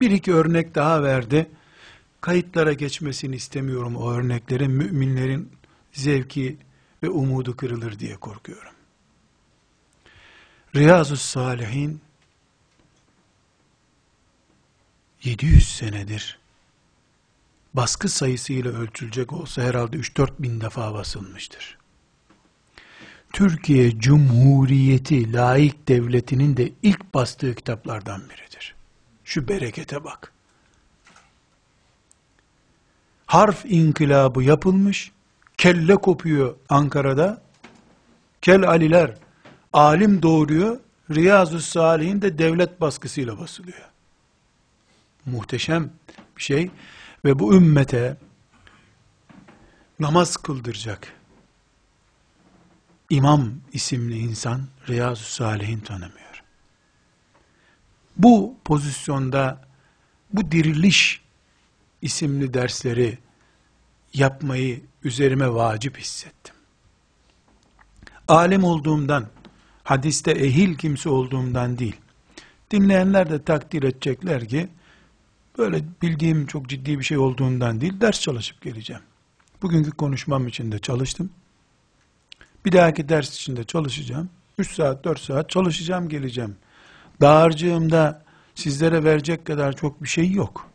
Bir 0.00 0.10
iki 0.10 0.34
örnek 0.34 0.74
daha 0.74 1.02
verdi. 1.02 1.50
Kayıtlara 2.22 2.72
geçmesini 2.72 3.36
istemiyorum 3.36 3.96
o 3.96 4.12
örneklerin. 4.12 4.70
Müminlerin 4.70 5.52
zevki 5.92 6.56
ve 7.02 7.10
umudu 7.10 7.56
kırılır 7.56 7.98
diye 7.98 8.16
korkuyorum. 8.16 8.72
Riyazu 10.74 11.16
Salihin 11.16 12.00
700 15.22 15.68
senedir 15.68 16.38
baskı 17.74 18.08
sayısıyla 18.08 18.70
ölçülecek 18.72 19.32
olsa 19.32 19.62
herhalde 19.62 19.96
3-4 19.96 20.30
bin 20.38 20.60
defa 20.60 20.94
basılmıştır. 20.94 21.78
Türkiye 23.32 23.98
Cumhuriyeti 23.98 25.32
laik 25.32 25.88
devletinin 25.88 26.56
de 26.56 26.72
ilk 26.82 27.14
bastığı 27.14 27.54
kitaplardan 27.54 28.22
biridir. 28.28 28.74
Şu 29.24 29.48
berekete 29.48 30.04
bak. 30.04 30.32
Harf 33.32 33.64
inkılabı 33.64 34.42
yapılmış, 34.42 35.12
kelle 35.58 35.96
kopuyor 35.96 36.56
Ankara'da, 36.68 37.42
kel 38.42 38.68
aliler, 38.68 39.14
alim 39.72 40.22
doğuruyor, 40.22 40.80
Riyazu 41.10 41.60
Salih'in 41.60 42.22
de 42.22 42.38
devlet 42.38 42.80
baskısıyla 42.80 43.38
basılıyor. 43.38 43.88
Muhteşem 45.26 45.90
bir 46.36 46.42
şey 46.42 46.70
ve 47.24 47.38
bu 47.38 47.54
ümmete 47.54 48.16
namaz 50.00 50.36
kıldıracak 50.36 51.12
İmam 53.10 53.52
isimli 53.72 54.18
insan 54.18 54.60
Riyazu 54.88 55.24
Salih'in 55.24 55.80
tanımıyor. 55.80 56.42
Bu 58.16 58.56
pozisyonda 58.64 59.64
bu 60.32 60.50
diriliş 60.50 61.21
isimli 62.02 62.54
dersleri 62.54 63.18
yapmayı 64.14 64.80
üzerime 65.04 65.54
vacip 65.54 65.98
hissettim. 65.98 66.54
Alim 68.28 68.64
olduğumdan, 68.64 69.26
hadiste 69.84 70.30
ehil 70.30 70.74
kimse 70.74 71.08
olduğumdan 71.08 71.78
değil. 71.78 71.96
Dinleyenler 72.70 73.30
de 73.30 73.42
takdir 73.42 73.82
edecekler 73.82 74.48
ki, 74.48 74.68
böyle 75.58 75.84
bildiğim 76.02 76.46
çok 76.46 76.68
ciddi 76.68 76.98
bir 76.98 77.04
şey 77.04 77.18
olduğundan 77.18 77.80
değil, 77.80 78.00
ders 78.00 78.20
çalışıp 78.20 78.62
geleceğim. 78.62 79.02
Bugünkü 79.62 79.90
konuşmam 79.90 80.48
için 80.48 80.72
de 80.72 80.78
çalıştım. 80.78 81.30
Bir 82.64 82.72
dahaki 82.72 83.08
ders 83.08 83.34
için 83.34 83.56
de 83.56 83.64
çalışacağım. 83.64 84.30
3 84.58 84.74
saat, 84.74 85.04
4 85.04 85.20
saat 85.20 85.50
çalışacağım, 85.50 86.08
geleceğim. 86.08 86.56
Dağarcığımda 87.20 88.24
sizlere 88.54 89.04
verecek 89.04 89.44
kadar 89.46 89.76
çok 89.76 90.02
bir 90.02 90.08
şey 90.08 90.30
yok. 90.30 90.71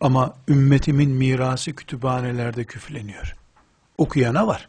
Ama 0.00 0.34
ümmetimin 0.48 1.10
mirası 1.10 1.72
kütüphanelerde 1.72 2.64
küfleniyor. 2.64 3.36
Okuyana 3.98 4.46
var. 4.46 4.68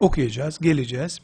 Okuyacağız, 0.00 0.58
geleceğiz. 0.58 1.20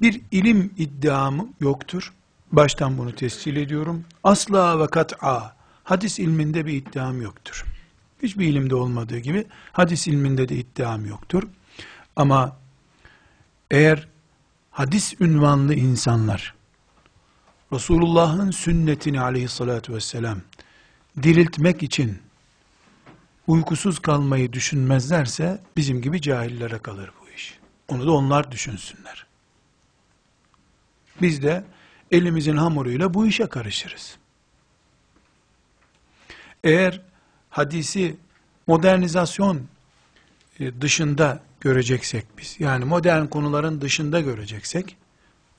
Bir 0.00 0.20
ilim 0.30 0.74
iddiamı 0.78 1.48
yoktur. 1.60 2.12
Baştan 2.52 2.98
bunu 2.98 3.14
tescil 3.14 3.56
ediyorum. 3.56 4.04
Asla 4.24 4.80
ve 4.80 4.86
kat'a 4.86 5.56
hadis 5.84 6.18
ilminde 6.18 6.66
bir 6.66 6.72
iddiam 6.72 7.22
yoktur. 7.22 7.64
Hiçbir 8.22 8.46
ilimde 8.46 8.74
olmadığı 8.74 9.18
gibi 9.18 9.46
hadis 9.72 10.06
ilminde 10.06 10.48
de 10.48 10.56
iddiam 10.56 11.06
yoktur. 11.06 11.42
Ama 12.16 12.56
eğer 13.70 14.08
hadis 14.70 15.20
ünvanlı 15.20 15.74
insanlar 15.74 16.54
Resulullah'ın 17.72 18.50
sünnetini 18.50 19.20
aleyhissalatü 19.20 19.94
vesselam 19.94 20.38
diriltmek 21.22 21.82
için 21.82 22.23
uykusuz 23.46 23.98
kalmayı 23.98 24.52
düşünmezlerse 24.52 25.60
bizim 25.76 26.02
gibi 26.02 26.22
cahillere 26.22 26.78
kalır 26.78 27.10
bu 27.20 27.30
iş. 27.30 27.58
Onu 27.88 28.06
da 28.06 28.12
onlar 28.12 28.52
düşünsünler. 28.52 29.26
Biz 31.22 31.42
de 31.42 31.64
elimizin 32.10 32.56
hamuruyla 32.56 33.14
bu 33.14 33.26
işe 33.26 33.46
karışırız. 33.46 34.16
Eğer 36.64 37.00
hadisi 37.50 38.16
modernizasyon 38.66 39.62
e, 40.60 40.80
dışında 40.80 41.40
göreceksek 41.60 42.26
biz, 42.38 42.56
yani 42.58 42.84
modern 42.84 43.26
konuların 43.26 43.80
dışında 43.80 44.20
göreceksek, 44.20 44.96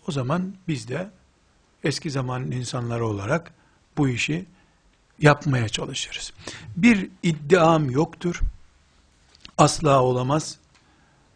o 0.08 0.12
zaman 0.12 0.56
biz 0.68 0.88
de 0.88 1.10
eski 1.84 2.12
zaman 2.12 2.52
insanları 2.52 3.06
olarak 3.08 3.54
bu 3.98 4.10
işi 4.10 4.46
yapmaya 5.20 5.70
çalışırız. 5.70 6.34
Bir 6.78 7.10
iddiam 7.24 7.90
yoktur. 7.90 8.42
Asla 9.58 10.04
olamaz. 10.04 10.58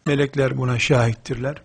Melekler 0.05 0.57
buna 0.57 0.79
şahittirler. 0.79 1.61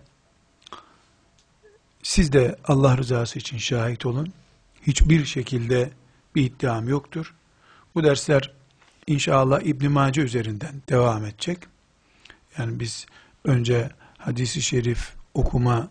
Siz 2.03 2.33
de 2.33 2.55
Allah 2.65 2.97
rızası 2.97 3.39
için 3.39 3.57
şahit 3.57 4.05
olun. 4.05 4.33
Hiçbir 4.81 5.25
şekilde 5.25 5.91
bir 6.35 6.43
iddiam 6.43 6.89
yoktur. 6.89 7.33
Bu 7.95 8.03
dersler 8.03 8.51
inşallah 9.07 9.61
İbn 9.61 9.91
Mace 9.91 10.21
üzerinden 10.21 10.81
devam 10.89 11.25
edecek. 11.25 11.59
Yani 12.57 12.79
biz 12.79 13.05
önce 13.43 13.89
hadisi 14.17 14.61
şerif 14.61 15.13
okuma 15.33 15.89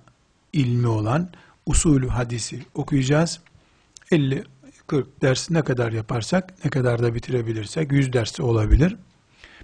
ilmi 0.53 0.87
olan 0.87 1.31
usulü 1.67 2.09
hadisi 2.09 2.67
okuyacağız. 2.75 3.41
50 4.11 4.45
40 4.87 5.23
ders 5.23 5.51
ne 5.51 5.63
kadar 5.63 5.93
yaparsak, 5.93 6.65
ne 6.65 6.71
kadar 6.71 7.03
da 7.03 7.15
bitirebilirsek 7.15 7.93
100 7.93 8.13
dersi 8.13 8.43
olabilir. 8.43 8.97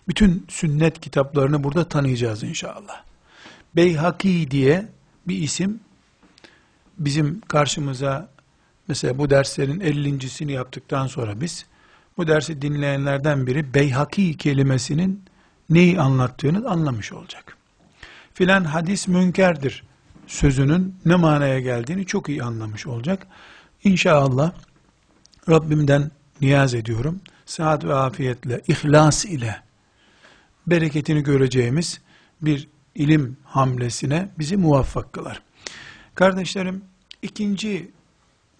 Bütün 0.08 0.46
sünnet 0.48 1.00
kitaplarını 1.00 1.64
burada 1.64 1.88
tanıyacağız 1.88 2.42
inşallah. 2.42 3.02
Beyhaki 3.76 4.50
diye 4.50 4.88
bir 5.28 5.38
isim 5.38 5.80
bizim 6.98 7.40
karşımıza 7.40 8.28
mesela 8.88 9.18
bu 9.18 9.30
derslerin 9.30 9.80
50.sini 9.80 10.52
yaptıktan 10.52 11.06
sonra 11.06 11.40
biz 11.40 11.66
bu 12.16 12.26
dersi 12.26 12.62
dinleyenlerden 12.62 13.46
biri 13.46 13.74
Beyhaki 13.74 14.36
kelimesinin 14.36 15.24
neyi 15.70 16.00
anlattığını 16.00 16.70
anlamış 16.70 17.12
olacak. 17.12 17.56
Filan 18.34 18.64
hadis 18.64 19.08
münkerdir 19.08 19.84
sözünün 20.26 20.96
ne 21.04 21.16
manaya 21.16 21.60
geldiğini 21.60 22.06
çok 22.06 22.28
iyi 22.28 22.42
anlamış 22.42 22.86
olacak. 22.86 23.26
İnşallah 23.84 24.52
Rabbimden 25.48 26.10
niyaz 26.40 26.74
ediyorum. 26.74 27.20
Saat 27.46 27.84
ve 27.84 27.94
afiyetle, 27.94 28.62
ihlas 28.68 29.24
ile 29.24 29.62
bereketini 30.66 31.22
göreceğimiz 31.22 32.00
bir 32.42 32.68
ilim 32.94 33.36
hamlesine 33.44 34.28
bizi 34.38 34.56
muvaffak 34.56 35.12
kılar. 35.12 35.42
Kardeşlerim, 36.14 36.84
ikinci 37.22 37.90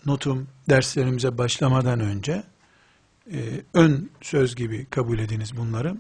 notum 0.07 0.49
derslerimize 0.69 1.39
başlamadan 1.39 2.01
önce 2.01 2.43
e, 3.33 3.39
ön 3.75 4.11
söz 4.21 4.57
gibi 4.57 4.87
kabul 4.91 5.19
ediniz 5.19 5.57
bunları. 5.57 5.97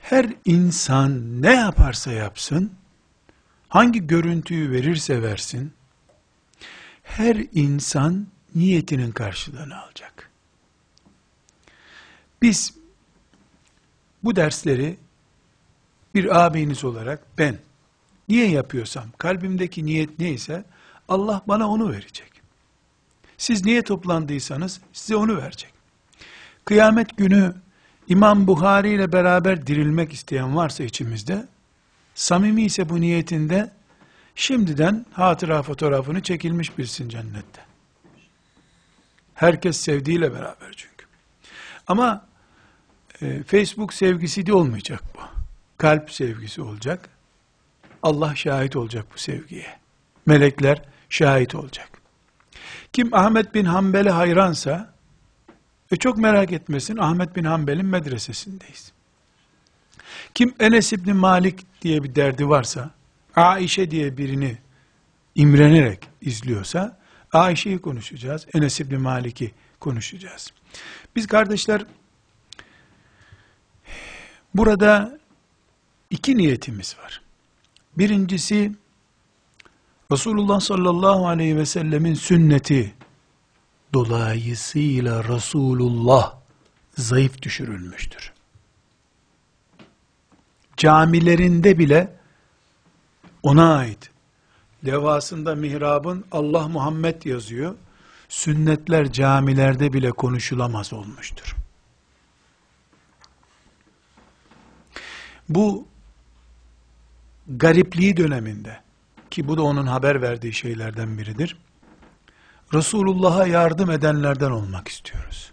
Her 0.00 0.26
insan 0.44 1.42
ne 1.42 1.54
yaparsa 1.54 2.12
yapsın, 2.12 2.72
hangi 3.68 4.06
görüntüyü 4.06 4.70
verirse 4.70 5.22
versin, 5.22 5.72
her 7.02 7.36
insan 7.52 8.26
niyetinin 8.54 9.10
karşılığını 9.10 9.82
alacak. 9.82 10.30
Biz 12.42 12.74
bu 14.24 14.36
dersleri 14.36 14.96
bir 16.14 16.38
ağabeyiniz 16.38 16.84
olarak 16.84 17.38
ben 17.38 17.58
niye 18.28 18.48
yapıyorsam, 18.48 19.04
kalbimdeki 19.18 19.86
niyet 19.86 20.18
neyse 20.18 20.64
Allah 21.08 21.42
bana 21.48 21.68
onu 21.68 21.92
verecek. 21.92 22.32
Siz 23.38 23.64
niye 23.64 23.82
toplandıysanız 23.82 24.80
size 24.92 25.16
onu 25.16 25.36
verecek. 25.36 25.72
Kıyamet 26.64 27.16
günü 27.16 27.54
İmam 28.08 28.46
Buhari 28.46 28.90
ile 28.90 29.12
beraber 29.12 29.66
dirilmek 29.66 30.12
isteyen 30.12 30.56
varsa 30.56 30.84
içimizde, 30.84 31.46
samimi 32.14 32.64
ise 32.64 32.88
bu 32.88 33.00
niyetinde, 33.00 33.70
şimdiden 34.34 35.06
hatıra 35.12 35.62
fotoğrafını 35.62 36.22
çekilmiş 36.22 36.78
bilsin 36.78 37.08
cennette. 37.08 37.67
Herkes 39.38 39.76
sevdiğiyle 39.76 40.32
beraber 40.32 40.72
çünkü. 40.76 41.06
Ama 41.86 42.26
e, 43.22 43.42
Facebook 43.42 43.94
sevgisi 43.94 44.46
de 44.46 44.52
olmayacak 44.52 45.02
bu. 45.14 45.20
Kalp 45.78 46.10
sevgisi 46.10 46.62
olacak. 46.62 47.08
Allah 48.02 48.36
şahit 48.36 48.76
olacak 48.76 49.06
bu 49.14 49.18
sevgiye. 49.18 49.66
Melekler 50.26 50.82
şahit 51.08 51.54
olacak. 51.54 51.88
Kim 52.92 53.14
Ahmet 53.14 53.54
bin 53.54 53.64
Hanbel'e 53.64 54.10
hayransa, 54.10 54.94
E 55.90 55.96
çok 55.96 56.18
merak 56.18 56.52
etmesin 56.52 56.96
Ahmet 56.96 57.36
bin 57.36 57.44
Hanbel'in 57.44 57.86
medresesindeyiz. 57.86 58.92
Kim 60.34 60.54
Enes 60.60 60.92
İbni 60.92 61.12
Malik 61.12 61.82
diye 61.82 62.02
bir 62.02 62.14
derdi 62.14 62.48
varsa, 62.48 62.90
Aişe 63.36 63.90
diye 63.90 64.16
birini 64.16 64.58
imrenerek 65.34 66.08
izliyorsa, 66.20 66.97
Aişe'yi 67.32 67.78
konuşacağız, 67.78 68.46
Enes 68.54 68.80
İbni 68.80 68.98
Malik'i 68.98 69.54
konuşacağız. 69.80 70.52
Biz 71.16 71.26
kardeşler, 71.26 71.84
burada 74.54 75.18
iki 76.10 76.36
niyetimiz 76.36 76.96
var. 76.98 77.22
Birincisi, 77.98 78.72
Resulullah 80.12 80.60
sallallahu 80.60 81.28
aleyhi 81.28 81.56
ve 81.56 81.66
sellemin 81.66 82.14
sünneti 82.14 82.94
dolayısıyla 83.94 85.24
Resulullah 85.24 86.34
zayıf 86.96 87.42
düşürülmüştür. 87.42 88.32
Camilerinde 90.76 91.78
bile 91.78 92.16
ona 93.42 93.76
ait 93.76 94.10
levhasında 94.86 95.54
mihrabın 95.54 96.24
Allah 96.32 96.68
Muhammed 96.68 97.22
yazıyor. 97.22 97.74
Sünnetler 98.28 99.12
camilerde 99.12 99.92
bile 99.92 100.10
konuşulamaz 100.10 100.92
olmuştur. 100.92 101.56
Bu 105.48 105.88
garipliği 107.48 108.16
döneminde 108.16 108.80
ki 109.30 109.48
bu 109.48 109.56
da 109.56 109.62
onun 109.62 109.86
haber 109.86 110.22
verdiği 110.22 110.52
şeylerden 110.52 111.18
biridir. 111.18 111.58
Resulullah'a 112.74 113.46
yardım 113.46 113.90
edenlerden 113.90 114.50
olmak 114.50 114.88
istiyoruz. 114.88 115.52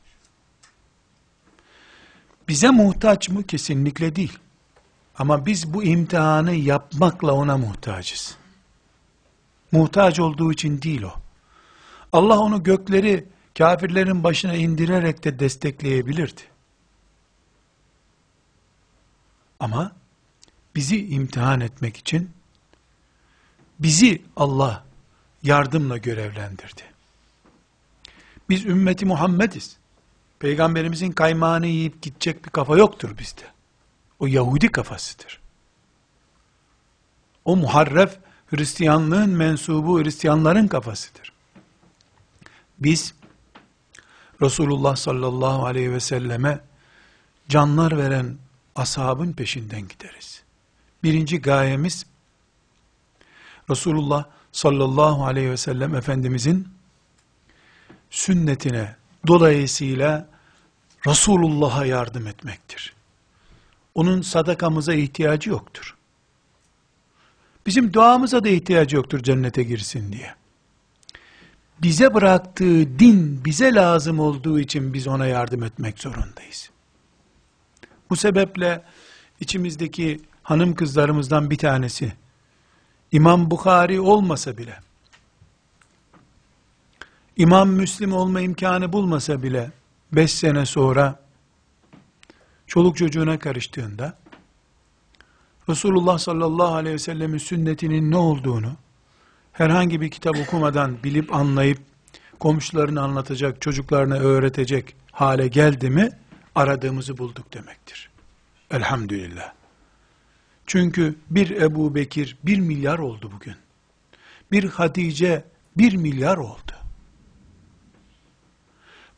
Bize 2.47 2.69
muhtaç 2.69 3.29
mı? 3.29 3.43
Kesinlikle 3.43 4.15
değil. 4.15 4.39
Ama 5.17 5.45
biz 5.45 5.73
bu 5.73 5.83
imtihanı 5.83 6.53
yapmakla 6.53 7.31
ona 7.33 7.57
muhtacız. 7.57 8.37
Muhtaç 9.71 10.19
olduğu 10.19 10.51
için 10.51 10.81
değil 10.81 11.01
o. 11.01 11.13
Allah 12.13 12.39
onu 12.39 12.63
gökleri 12.63 13.25
kafirlerin 13.57 14.23
başına 14.23 14.53
indirerek 14.53 15.23
de 15.23 15.39
destekleyebilirdi. 15.39 16.41
Ama 19.59 19.91
bizi 20.75 21.07
imtihan 21.07 21.61
etmek 21.61 21.97
için 21.97 22.31
bizi 23.79 24.21
Allah 24.35 24.85
yardımla 25.43 25.97
görevlendirdi. 25.97 26.81
Biz 28.49 28.65
ümmeti 28.65 29.05
Muhammediz. 29.05 29.77
Peygamberimizin 30.39 31.11
kaymağını 31.11 31.67
yiyip 31.67 32.01
gidecek 32.01 32.45
bir 32.45 32.49
kafa 32.49 32.77
yoktur 32.77 33.17
bizde. 33.17 33.41
O 34.19 34.27
Yahudi 34.27 34.71
kafasıdır. 34.71 35.41
O 37.45 37.55
muharref 37.55 38.17
Hristiyanlığın 38.55 39.29
mensubu 39.29 40.03
Hristiyanların 40.03 40.67
kafasıdır. 40.67 41.33
Biz 42.79 43.13
Resulullah 44.41 44.95
sallallahu 44.95 45.65
aleyhi 45.65 45.91
ve 45.91 45.99
selleme 45.99 46.59
canlar 47.49 47.97
veren 47.97 48.37
ashabın 48.75 49.33
peşinden 49.33 49.87
gideriz. 49.87 50.43
Birinci 51.03 51.41
gayemiz 51.41 52.05
Resulullah 53.69 54.25
sallallahu 54.51 55.25
aleyhi 55.25 55.51
ve 55.51 55.57
sellem 55.57 55.95
Efendimizin 55.95 56.67
sünnetine 58.09 58.95
dolayısıyla 59.27 60.27
Resulullah'a 61.07 61.85
yardım 61.85 62.27
etmektir. 62.27 62.93
Onun 63.95 64.21
sadakamıza 64.21 64.93
ihtiyacı 64.93 65.49
yoktur. 65.49 65.94
Bizim 67.65 67.93
duamıza 67.93 68.43
da 68.43 68.49
ihtiyacı 68.49 68.95
yoktur 68.95 69.19
cennete 69.23 69.63
girsin 69.63 70.11
diye. 70.11 70.35
Bize 71.81 72.13
bıraktığı 72.13 72.99
din 72.99 73.45
bize 73.45 73.73
lazım 73.73 74.19
olduğu 74.19 74.59
için 74.59 74.93
biz 74.93 75.07
ona 75.07 75.25
yardım 75.25 75.63
etmek 75.63 75.99
zorundayız. 75.99 76.69
Bu 78.09 78.15
sebeple 78.15 78.83
içimizdeki 79.39 80.21
hanım 80.43 80.75
kızlarımızdan 80.75 81.49
bir 81.49 81.57
tanesi 81.57 82.13
İmam 83.11 83.51
Bukhari 83.51 83.99
olmasa 83.99 84.57
bile 84.57 84.79
İmam 87.37 87.69
Müslim 87.69 88.13
olma 88.13 88.41
imkanı 88.41 88.93
bulmasa 88.93 89.43
bile 89.43 89.71
beş 90.11 90.31
sene 90.31 90.65
sonra 90.65 91.19
çoluk 92.67 92.97
çocuğuna 92.97 93.39
karıştığında 93.39 94.17
Resulullah 95.69 96.17
sallallahu 96.17 96.75
aleyhi 96.75 96.93
ve 96.93 96.99
sellemin 96.99 97.37
sünnetinin 97.37 98.11
ne 98.11 98.17
olduğunu 98.17 98.75
herhangi 99.53 100.01
bir 100.01 100.09
kitap 100.11 100.39
okumadan 100.39 101.03
bilip 101.03 101.35
anlayıp 101.35 101.79
komşularını 102.39 103.01
anlatacak, 103.01 103.61
çocuklarına 103.61 104.15
öğretecek 104.15 104.95
hale 105.11 105.47
geldi 105.47 105.89
mi 105.89 106.09
aradığımızı 106.55 107.17
bulduk 107.17 107.53
demektir. 107.53 108.09
Elhamdülillah. 108.71 109.53
Çünkü 110.67 111.15
bir 111.29 111.61
Ebu 111.61 111.95
Bekir 111.95 112.37
bir 112.43 112.59
milyar 112.59 112.99
oldu 112.99 113.31
bugün. 113.35 113.55
Bir 114.51 114.63
Hatice 114.63 115.43
bir 115.77 115.95
milyar 115.95 116.37
oldu. 116.37 116.71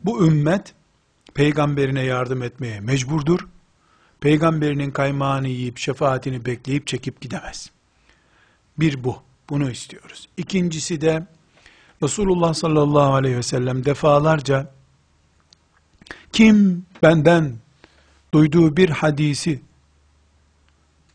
Bu 0.03 0.27
ümmet 0.27 0.73
peygamberine 1.33 2.03
yardım 2.03 2.43
etmeye 2.43 2.79
mecburdur. 2.79 3.47
Peygamberinin 4.19 4.91
kaymağını 4.91 5.47
yiyip 5.47 5.77
şefaatini 5.77 6.45
bekleyip 6.45 6.87
çekip 6.87 7.21
gidemez. 7.21 7.71
Bir 8.79 9.03
bu. 9.03 9.27
Bunu 9.49 9.71
istiyoruz. 9.71 10.29
İkincisi 10.37 11.01
de 11.01 11.27
Resulullah 12.03 12.53
sallallahu 12.53 13.13
aleyhi 13.13 13.37
ve 13.37 13.43
sellem 13.43 13.85
defalarca 13.85 14.71
kim 16.33 16.85
benden 17.03 17.53
duyduğu 18.33 18.77
bir 18.77 18.89
hadisi 18.89 19.61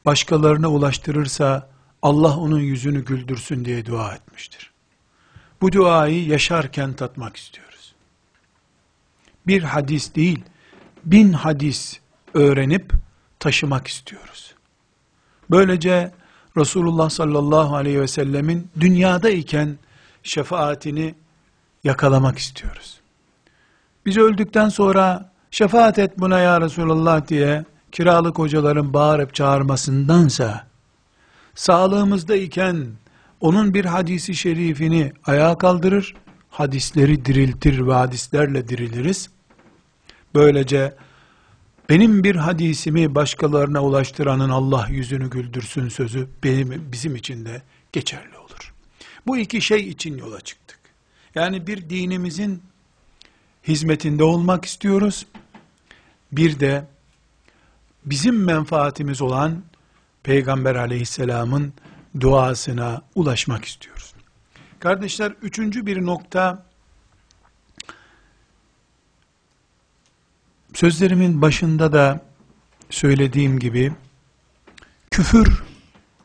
başkalarına 0.04 0.68
ulaştırırsa 0.68 1.70
Allah 2.02 2.36
onun 2.36 2.60
yüzünü 2.60 3.04
güldürsün 3.04 3.64
diye 3.64 3.86
dua 3.86 4.14
etmiştir. 4.14 4.70
Bu 5.60 5.72
duayı 5.72 6.26
yaşarken 6.26 6.92
tatmak 6.92 7.36
istiyoruz. 7.36 7.94
Bir 9.46 9.62
hadis 9.62 10.14
değil, 10.14 10.40
bin 11.04 11.32
hadis 11.32 12.00
öğrenip 12.34 12.92
taşımak 13.38 13.86
istiyoruz. 13.86 14.54
Böylece 15.50 16.12
Resulullah 16.56 17.10
sallallahu 17.10 17.76
aleyhi 17.76 18.00
ve 18.00 18.08
sellemin 18.08 18.70
dünyada 18.80 19.30
iken 19.30 19.78
şefaatini 20.22 21.14
yakalamak 21.84 22.38
istiyoruz. 22.38 23.00
Biz 24.06 24.16
öldükten 24.16 24.68
sonra 24.68 25.32
şefaat 25.50 25.98
et 25.98 26.18
buna 26.18 26.38
ya 26.38 26.60
Resulullah 26.60 27.28
diye 27.28 27.64
kiralık 27.92 28.38
hocaların 28.38 28.94
bağırıp 28.94 29.34
çağırmasındansa, 29.34 30.66
sağlığımızda 31.54 32.36
iken 32.36 32.86
onun 33.40 33.74
bir 33.74 33.84
hadisi 33.84 34.34
şerifini 34.34 35.12
ayağa 35.26 35.58
kaldırır, 35.58 36.14
hadisleri 36.50 37.24
diriltir 37.24 37.86
ve 37.86 37.92
hadislerle 37.92 38.68
diriliriz. 38.68 39.30
Böylece 40.34 40.94
benim 41.92 42.24
bir 42.24 42.36
hadisimi 42.36 43.14
başkalarına 43.14 43.82
ulaştıranın 43.82 44.50
Allah 44.50 44.86
yüzünü 44.90 45.30
güldürsün 45.30 45.88
sözü 45.88 46.28
benim 46.44 46.92
bizim 46.92 47.16
için 47.16 47.44
de 47.44 47.62
geçerli 47.92 48.38
olur. 48.38 48.74
Bu 49.26 49.38
iki 49.38 49.60
şey 49.60 49.88
için 49.88 50.18
yola 50.18 50.40
çıktık. 50.40 50.78
Yani 51.34 51.66
bir 51.66 51.90
dinimizin 51.90 52.62
hizmetinde 53.68 54.24
olmak 54.24 54.64
istiyoruz. 54.64 55.26
Bir 56.32 56.60
de 56.60 56.84
bizim 58.04 58.44
menfaatimiz 58.44 59.22
olan 59.22 59.62
Peygamber 60.22 60.74
aleyhisselamın 60.74 61.72
duasına 62.20 63.02
ulaşmak 63.14 63.64
istiyoruz. 63.64 64.14
Kardeşler 64.80 65.32
üçüncü 65.42 65.86
bir 65.86 66.06
nokta 66.06 66.66
sözlerimin 70.74 71.42
başında 71.42 71.92
da 71.92 72.20
söylediğim 72.90 73.58
gibi 73.58 73.92
küfür 75.10 75.62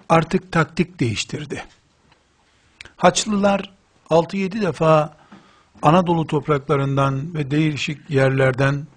artık 0.09 0.51
taktik 0.51 0.99
değiştirdi. 0.99 1.63
Haçlılar 2.97 3.73
6-7 4.09 4.61
defa 4.61 5.17
Anadolu 5.81 6.27
topraklarından 6.27 7.33
ve 7.33 7.51
değişik 7.51 8.09
yerlerden 8.09 8.87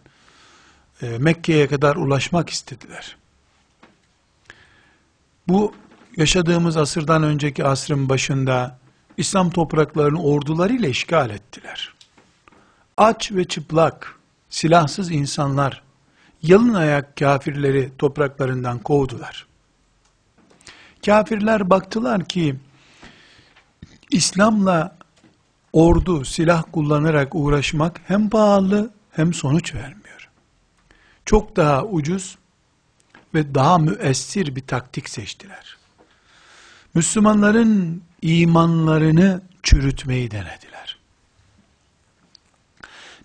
e, 1.02 1.18
Mekke'ye 1.18 1.68
kadar 1.68 1.96
ulaşmak 1.96 2.50
istediler. 2.50 3.16
Bu 5.48 5.74
yaşadığımız 6.16 6.76
asırdan 6.76 7.22
önceki 7.22 7.64
asrın 7.64 8.08
başında 8.08 8.78
İslam 9.16 9.50
topraklarını 9.50 10.22
ordularıyla 10.22 10.88
işgal 10.88 11.30
ettiler. 11.30 11.94
Aç 12.96 13.32
ve 13.32 13.44
çıplak 13.44 14.19
silahsız 14.50 15.10
insanlar 15.10 15.82
yalın 16.42 16.74
ayak 16.74 17.16
kafirleri 17.16 17.92
topraklarından 17.98 18.78
kovdular. 18.78 19.46
Kafirler 21.06 21.70
baktılar 21.70 22.24
ki 22.24 22.56
İslam'la 24.10 24.96
ordu, 25.72 26.24
silah 26.24 26.64
kullanarak 26.72 27.34
uğraşmak 27.34 28.00
hem 28.06 28.30
pahalı 28.30 28.90
hem 29.10 29.34
sonuç 29.34 29.74
vermiyor. 29.74 30.28
Çok 31.24 31.56
daha 31.56 31.84
ucuz 31.84 32.38
ve 33.34 33.54
daha 33.54 33.78
müessir 33.78 34.56
bir 34.56 34.66
taktik 34.66 35.08
seçtiler. 35.08 35.76
Müslümanların 36.94 38.02
imanlarını 38.22 39.42
çürütmeyi 39.62 40.30
denediler. 40.30 40.89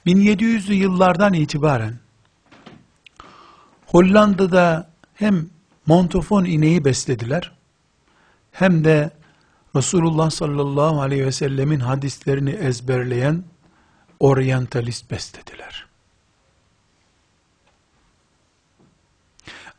1700'lü 0.06 0.74
yıllardan 0.74 1.34
itibaren 1.34 1.99
Hollanda'da 3.86 4.89
hem 5.14 5.49
montofon 5.86 6.45
ineği 6.45 6.86
beslediler 6.86 7.51
hem 8.51 8.84
de 8.84 9.12
Resulullah 9.76 10.30
sallallahu 10.30 11.01
aleyhi 11.01 11.26
ve 11.26 11.32
sellemin 11.32 11.80
hadislerini 11.80 12.49
ezberleyen 12.49 13.43
oryantalist 14.20 15.12
beslediler. 15.12 15.86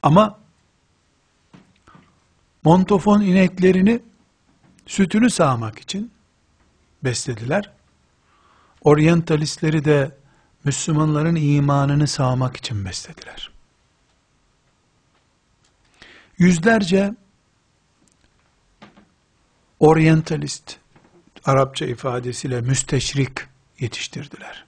Ama 0.03 0.39
montofon 2.65 3.21
ineklerini 3.21 4.03
sütünü 4.87 5.31
sağmak 5.31 5.79
için 5.79 6.13
beslediler. 7.05 7.76
Oryantalistleri 8.87 9.85
de 9.85 10.17
Müslümanların 10.65 11.35
imanını 11.35 12.09
sağmak 12.09 12.57
için 12.57 12.85
beslediler. 12.85 13.51
Yüzlerce 16.39 17.15
oryantalist, 19.81 20.77
Arapça 21.45 21.87
ifadesiyle 21.87 22.61
müsteşrik 22.61 23.39
yetiştirdiler. 23.79 24.65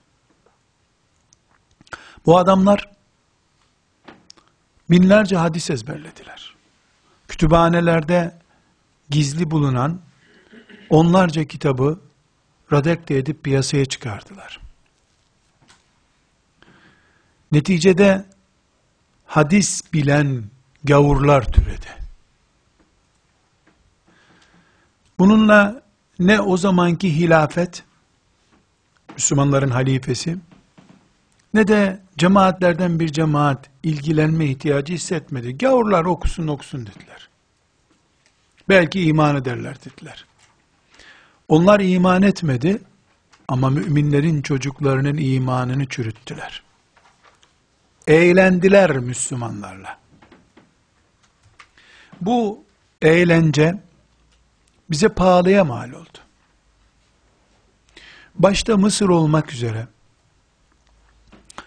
Bu 2.27 2.39
adamlar 2.39 2.91
binlerce 4.91 5.37
hadis 5.37 5.71
ezberlediler. 5.71 6.55
Kütüphanelerde 7.29 8.39
gizli 9.11 9.51
bulunan 9.51 10.01
onlarca 10.91 11.45
kitabı 11.45 12.08
radekte 12.73 13.16
edip 13.16 13.45
piyasaya 13.45 13.85
çıkardılar. 13.85 14.61
Neticede 17.53 18.25
hadis 19.27 19.93
bilen 19.93 20.45
gavurlar 20.85 21.53
türedi. 21.53 21.87
Bununla 25.19 25.83
ne 26.19 26.41
o 26.41 26.57
zamanki 26.57 27.16
hilafet, 27.16 27.85
Müslümanların 29.14 29.71
halifesi, 29.71 30.37
ne 31.55 31.69
de 31.69 32.01
cemaatlerden 32.19 33.01
bir 33.01 33.09
cemaat 33.09 33.71
ilgilenme 33.83 34.47
ihtiyacı 34.47 34.93
hissetmedi. 34.93 35.59
Gavurlar 35.59 36.05
okusun 36.05 36.49
okusun 36.49 36.87
dediler. 36.87 37.29
Belki 38.69 39.03
iman 39.03 39.37
ederler 39.37 39.77
dediler. 39.85 40.25
Onlar 41.49 41.81
iman 41.81 42.23
etmedi 42.23 42.81
ama 43.49 43.71
müminlerin 43.71 44.43
çocuklarının 44.43 45.17
imanını 45.17 45.87
çürüttüler. 45.87 46.63
Eğlendiler 48.07 48.99
Müslümanlarla. 48.99 49.99
Bu 52.21 52.65
eğlence 53.03 53.83
bize 54.91 55.09
pahalıya 55.09 55.65
mal 55.65 55.93
oldu. 55.93 56.19
Başta 58.35 58.77
Mısır 58.77 59.09
olmak 59.09 59.53
üzere, 59.53 59.87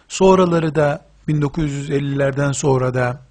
sonraları 0.07 0.75
da 0.75 1.05
1950'lerden 1.27 2.51
sonra 2.51 2.93
da 2.93 3.21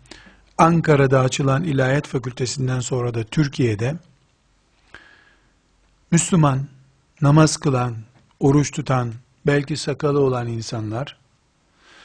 Ankara'da 0.59 1.21
açılan 1.21 1.65
İlahiyat 1.65 2.07
Fakültesinden 2.07 2.81
sonra 2.81 3.15
da 3.15 3.25
Türkiye'de 3.25 3.97
Müslüman, 6.11 6.67
namaz 7.21 7.57
kılan, 7.57 7.95
oruç 8.41 8.71
tutan, 8.71 9.13
belki 9.47 9.77
sakalı 9.77 10.21
olan 10.21 10.47
insanlar 10.47 11.17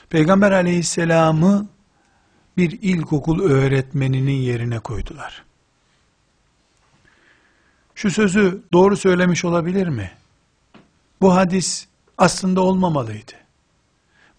Peygamber 0.09 0.51
aleyhisselamı 0.51 1.67
bir 2.57 2.79
ilkokul 2.81 3.41
öğretmeninin 3.41 4.31
yerine 4.31 4.79
koydular. 4.79 5.43
Şu 7.95 8.11
sözü 8.11 8.61
doğru 8.73 8.97
söylemiş 8.97 9.45
olabilir 9.45 9.87
mi? 9.87 10.11
Bu 11.21 11.35
hadis 11.35 11.87
aslında 12.17 12.61
olmamalıydı. 12.61 13.33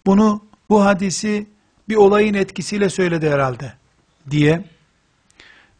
Bunu, 0.05 0.45
bu 0.69 0.85
hadisi 0.85 1.47
bir 1.89 1.95
olayın 1.95 2.33
etkisiyle 2.33 2.89
söyledi 2.89 3.29
herhalde 3.29 3.73
diye 4.29 4.65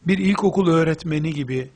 bir 0.08 0.18
ilkokul 0.18 0.68
öğretmeni 0.68 1.34
gibi 1.34 1.70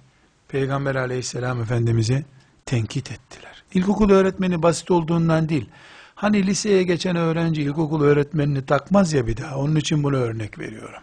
Peygamber 0.52 0.96
aleyhisselam 0.96 1.62
efendimizi 1.62 2.26
tenkit 2.66 3.12
ettiler. 3.12 3.64
İlkokul 3.74 4.10
öğretmeni 4.10 4.64
basit 4.64 4.92
olduğundan 4.92 5.50
değil. 5.50 5.70
Hani 6.16 6.48
liseye 6.48 6.84
geçen 6.84 7.16
öğrenci 7.16 7.62
ilkokul 7.62 8.04
öğretmenini 8.04 8.66
takmaz 8.66 9.14
ya 9.14 9.28
bir 9.28 9.38
daha. 9.38 9.58
Onun 9.58 9.76
için 9.76 10.04
bunu 10.04 10.16
örnek 10.16 10.60
veriyorum. 10.60 11.02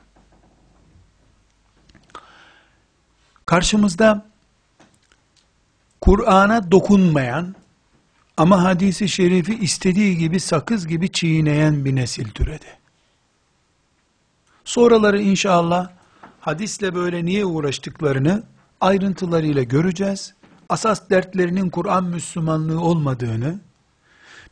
Karşımızda 3.46 4.26
Kur'an'a 6.00 6.70
dokunmayan 6.70 7.54
ama 8.36 8.64
hadisi 8.64 9.08
şerifi 9.08 9.54
istediği 9.58 10.16
gibi 10.16 10.40
sakız 10.40 10.86
gibi 10.86 11.12
çiğneyen 11.12 11.84
bir 11.84 11.96
nesil 11.96 12.28
türedi. 12.28 12.78
Sonraları 14.64 15.20
inşallah 15.20 15.90
hadisle 16.40 16.94
böyle 16.94 17.24
niye 17.24 17.44
uğraştıklarını 17.44 18.42
ayrıntılarıyla 18.80 19.62
göreceğiz. 19.62 20.34
Asas 20.68 21.10
dertlerinin 21.10 21.70
Kur'an 21.70 22.04
Müslümanlığı 22.04 22.80
olmadığını, 22.80 23.60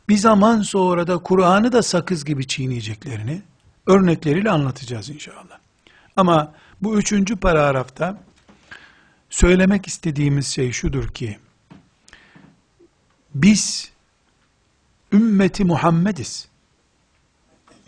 bir 0.09 0.17
zaman 0.17 0.61
sonra 0.61 1.07
da 1.07 1.17
Kur'an'ı 1.17 1.71
da 1.71 1.83
sakız 1.83 2.25
gibi 2.25 2.47
çiğneyeceklerini 2.47 3.41
örnekleriyle 3.87 4.49
anlatacağız 4.49 5.09
inşallah. 5.09 5.59
Ama 6.15 6.53
bu 6.81 6.99
üçüncü 6.99 7.35
paragrafta 7.35 8.23
söylemek 9.29 9.87
istediğimiz 9.87 10.47
şey 10.47 10.71
şudur 10.71 11.07
ki, 11.07 11.39
biz 13.35 13.91
ümmeti 15.13 15.65
Muhammediz. 15.65 16.47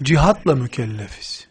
Cihatla 0.04 0.56
mükellefiz. 0.56 1.49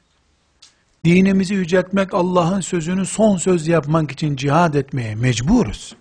Dinimizi 1.04 1.54
yüceltmek, 1.54 2.14
Allah'ın 2.14 2.60
sözünü 2.60 3.06
son 3.06 3.36
söz 3.36 3.68
yapmak 3.68 4.10
için 4.10 4.36
cihad 4.36 4.74
etmeye 4.74 5.14
mecburuz. 5.14 5.96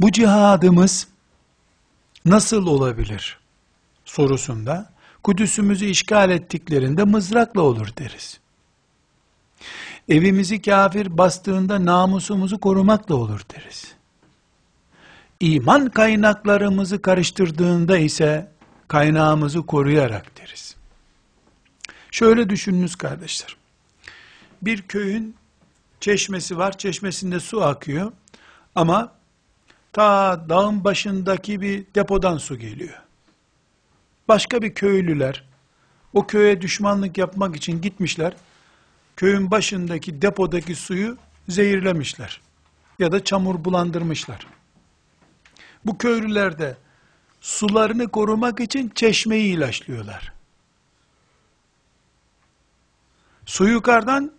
Bu 0.00 0.12
cihadımız 0.12 1.08
nasıl 2.24 2.66
olabilir 2.66 3.38
sorusunda 4.04 4.90
Kudüs'ümüzü 5.22 5.84
işgal 5.84 6.30
ettiklerinde 6.30 7.04
mızrakla 7.04 7.60
olur 7.60 7.88
deriz. 7.98 8.40
Evimizi 10.08 10.62
kafir 10.62 11.18
bastığında 11.18 11.84
namusumuzu 11.84 12.60
korumakla 12.60 13.14
olur 13.14 13.40
deriz. 13.54 13.94
İman 15.40 15.88
kaynaklarımızı 15.88 17.02
karıştırdığında 17.02 17.98
ise 17.98 18.52
kaynağımızı 18.88 19.66
koruyarak. 19.66 20.37
Şöyle 22.10 22.50
düşününüz 22.50 22.96
kardeşler. 22.96 23.56
Bir 24.62 24.82
köyün 24.82 25.36
çeşmesi 26.00 26.58
var, 26.58 26.78
çeşmesinde 26.78 27.40
su 27.40 27.62
akıyor 27.64 28.12
ama 28.74 29.12
ta 29.92 30.44
dağın 30.48 30.84
başındaki 30.84 31.60
bir 31.60 31.84
depodan 31.94 32.38
su 32.38 32.58
geliyor. 32.58 33.02
Başka 34.28 34.62
bir 34.62 34.74
köylüler 34.74 35.44
o 36.12 36.26
köye 36.26 36.60
düşmanlık 36.60 37.18
yapmak 37.18 37.56
için 37.56 37.80
gitmişler. 37.80 38.32
Köyün 39.16 39.50
başındaki 39.50 40.22
depodaki 40.22 40.74
suyu 40.74 41.16
zehirlemişler. 41.48 42.40
Ya 42.98 43.12
da 43.12 43.24
çamur 43.24 43.64
bulandırmışlar. 43.64 44.46
Bu 45.84 45.98
köylüler 45.98 46.58
de 46.58 46.76
sularını 47.40 48.08
korumak 48.08 48.60
için 48.60 48.92
çeşmeyi 48.94 49.54
ilaçlıyorlar. 49.56 50.37
Su 53.48 53.68
yukarıdan 53.68 54.32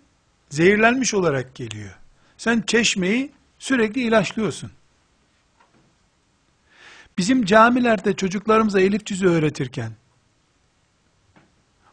zehirlenmiş 0.49 1.14
olarak 1.14 1.55
geliyor. 1.55 1.97
Sen 2.38 2.64
çeşmeyi 2.68 3.32
sürekli 3.60 4.01
ilaçlıyorsun. 4.01 4.72
Bizim 7.18 7.45
camilerde 7.45 8.16
çocuklarımıza 8.16 8.82
elif 8.82 9.05
cüzü 9.05 9.28
öğretirken, 9.28 9.91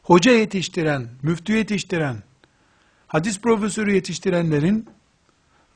hoca 0.02 0.32
yetiştiren, 0.32 1.08
müftü 1.22 1.52
yetiştiren, 1.52 2.22
hadis 3.06 3.40
profesörü 3.40 3.94
yetiştirenlerin 3.94 4.88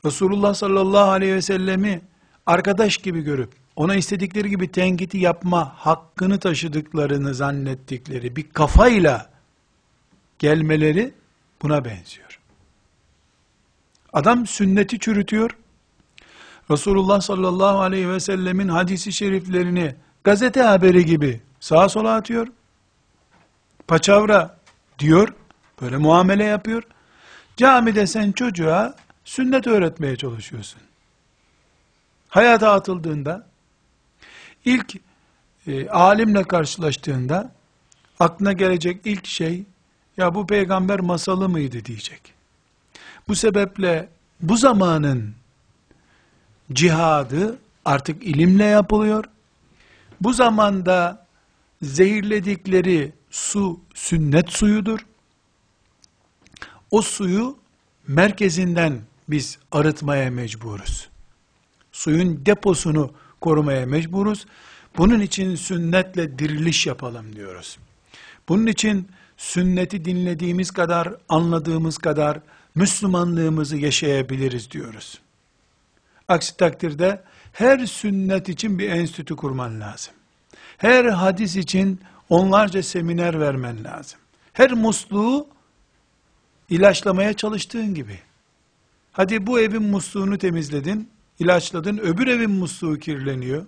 Resulullah 0.05 0.53
sallallahu 0.53 1.11
aleyhi 1.11 1.33
ve 1.33 1.41
sellemi 1.41 2.01
arkadaş 2.45 2.97
gibi 2.97 3.21
görüp 3.21 3.53
ona 3.75 3.95
istedikleri 3.95 4.49
gibi 4.49 4.71
tenkiti 4.71 5.17
yapma 5.17 5.73
hakkını 5.77 6.39
taşıdıklarını 6.39 7.33
zannettikleri 7.33 8.35
bir 8.35 8.49
kafayla 8.49 9.29
gelmeleri 10.39 11.20
buna 11.61 11.85
benziyor. 11.85 12.39
Adam 14.13 14.47
sünneti 14.47 14.99
çürütüyor. 14.99 15.57
Resulullah 16.71 17.21
sallallahu 17.21 17.79
aleyhi 17.79 18.09
ve 18.09 18.19
sellemin 18.19 18.67
hadisi 18.67 19.13
şeriflerini 19.13 19.95
gazete 20.23 20.61
haberi 20.61 21.05
gibi 21.05 21.41
sağa 21.59 21.89
sola 21.89 22.15
atıyor. 22.15 22.47
Paçavra 23.87 24.57
diyor. 24.99 25.33
Böyle 25.81 25.97
muamele 25.97 26.43
yapıyor. 26.43 26.83
Camide 27.57 28.07
sen 28.07 28.31
çocuğa 28.31 28.95
sünnet 29.25 29.67
öğretmeye 29.67 30.15
çalışıyorsun. 30.15 30.81
Hayata 32.29 32.71
atıldığında 32.71 33.47
ilk 34.65 34.95
e, 35.67 35.89
alimle 35.89 36.43
karşılaştığında 36.43 37.51
aklına 38.19 38.53
gelecek 38.53 39.01
ilk 39.05 39.25
şey 39.27 39.63
ya 40.17 40.35
bu 40.35 40.47
peygamber 40.47 40.99
masalı 40.99 41.49
mıydı 41.49 41.85
diyecek. 41.85 42.33
Bu 43.27 43.35
sebeple 43.35 44.09
bu 44.41 44.57
zamanın 44.57 45.33
cihadı 46.73 47.59
artık 47.85 48.23
ilimle 48.23 48.65
yapılıyor. 48.65 49.25
Bu 50.21 50.33
zamanda 50.33 51.27
zehirledikleri 51.81 53.13
su 53.29 53.79
sünnet 53.93 54.49
suyudur. 54.49 54.99
O 56.91 57.01
suyu 57.01 57.57
merkezinden 58.07 59.01
biz 59.29 59.57
arıtmaya 59.71 60.31
mecburuz. 60.31 61.09
Suyun 61.91 62.45
deposunu 62.45 63.11
korumaya 63.41 63.85
mecburuz. 63.85 64.45
Bunun 64.97 65.19
için 65.19 65.55
sünnetle 65.55 66.39
diriliş 66.39 66.87
yapalım 66.87 67.35
diyoruz. 67.35 67.77
Bunun 68.49 68.67
için 68.67 69.07
sünneti 69.41 70.05
dinlediğimiz 70.05 70.71
kadar, 70.71 71.13
anladığımız 71.29 71.97
kadar 71.97 72.39
Müslümanlığımızı 72.75 73.77
yaşayabiliriz 73.77 74.71
diyoruz. 74.71 75.19
Aksi 76.27 76.57
takdirde 76.57 77.23
her 77.53 77.85
sünnet 77.85 78.49
için 78.49 78.79
bir 78.79 78.89
enstitü 78.89 79.35
kurman 79.35 79.79
lazım. 79.79 80.13
Her 80.77 81.05
hadis 81.05 81.55
için 81.55 81.99
onlarca 82.29 82.83
seminer 82.83 83.39
vermen 83.39 83.83
lazım. 83.83 84.19
Her 84.53 84.71
musluğu 84.71 85.47
ilaçlamaya 86.69 87.33
çalıştığın 87.33 87.93
gibi. 87.93 88.19
Hadi 89.11 89.47
bu 89.47 89.59
evin 89.59 89.83
musluğunu 89.83 90.37
temizledin, 90.37 91.09
ilaçladın, 91.39 91.97
öbür 91.97 92.27
evin 92.27 92.51
musluğu 92.51 92.99
kirleniyor. 92.99 93.65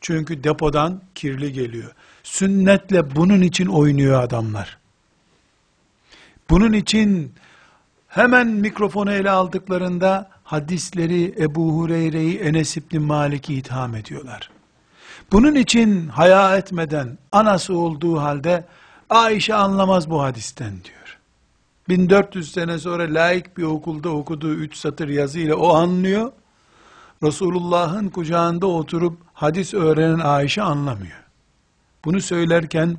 Çünkü 0.00 0.44
depodan 0.44 1.00
kirli 1.14 1.52
geliyor. 1.52 1.92
Sünnetle 2.22 3.16
bunun 3.16 3.42
için 3.42 3.66
oynuyor 3.66 4.22
adamlar. 4.22 4.83
Bunun 6.50 6.72
için 6.72 7.32
hemen 8.08 8.46
mikrofonu 8.46 9.12
ele 9.12 9.30
aldıklarında 9.30 10.30
hadisleri 10.44 11.34
Ebu 11.38 11.72
Hureyre'yi 11.72 12.38
Enes 12.38 12.76
İbni 12.76 12.98
Malik'i 12.98 13.54
itham 13.54 13.94
ediyorlar. 13.94 14.50
Bunun 15.32 15.54
için 15.54 16.08
haya 16.08 16.56
etmeden 16.56 17.18
anası 17.32 17.76
olduğu 17.78 18.20
halde 18.20 18.64
Ayşe 19.10 19.54
anlamaz 19.54 20.10
bu 20.10 20.22
hadisten 20.22 20.72
diyor. 20.84 21.18
1400 21.88 22.52
sene 22.52 22.78
sonra 22.78 23.02
laik 23.02 23.56
bir 23.56 23.62
okulda 23.62 24.08
okuduğu 24.10 24.54
üç 24.54 24.76
satır 24.76 25.08
yazıyla 25.08 25.56
o 25.56 25.74
anlıyor. 25.74 26.32
Resulullah'ın 27.22 28.08
kucağında 28.08 28.66
oturup 28.66 29.18
hadis 29.32 29.74
öğrenen 29.74 30.18
Ayşe 30.18 30.62
anlamıyor. 30.62 31.24
Bunu 32.04 32.20
söylerken 32.20 32.96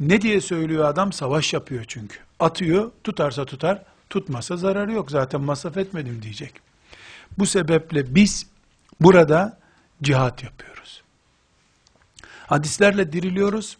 ne 0.00 0.20
diye 0.20 0.40
söylüyor 0.40 0.84
adam? 0.84 1.12
Savaş 1.12 1.52
yapıyor 1.52 1.84
çünkü. 1.88 2.18
Atıyor, 2.40 2.90
tutarsa 3.04 3.44
tutar, 3.44 3.82
tutmasa 4.10 4.56
zararı 4.56 4.92
yok. 4.92 5.10
Zaten 5.10 5.40
masraf 5.40 5.76
etmedim 5.76 6.22
diyecek. 6.22 6.54
Bu 7.38 7.46
sebeple 7.46 8.14
biz 8.14 8.46
burada 9.00 9.58
cihat 10.02 10.42
yapıyoruz. 10.42 11.02
Hadislerle 12.46 13.12
diriliyoruz. 13.12 13.78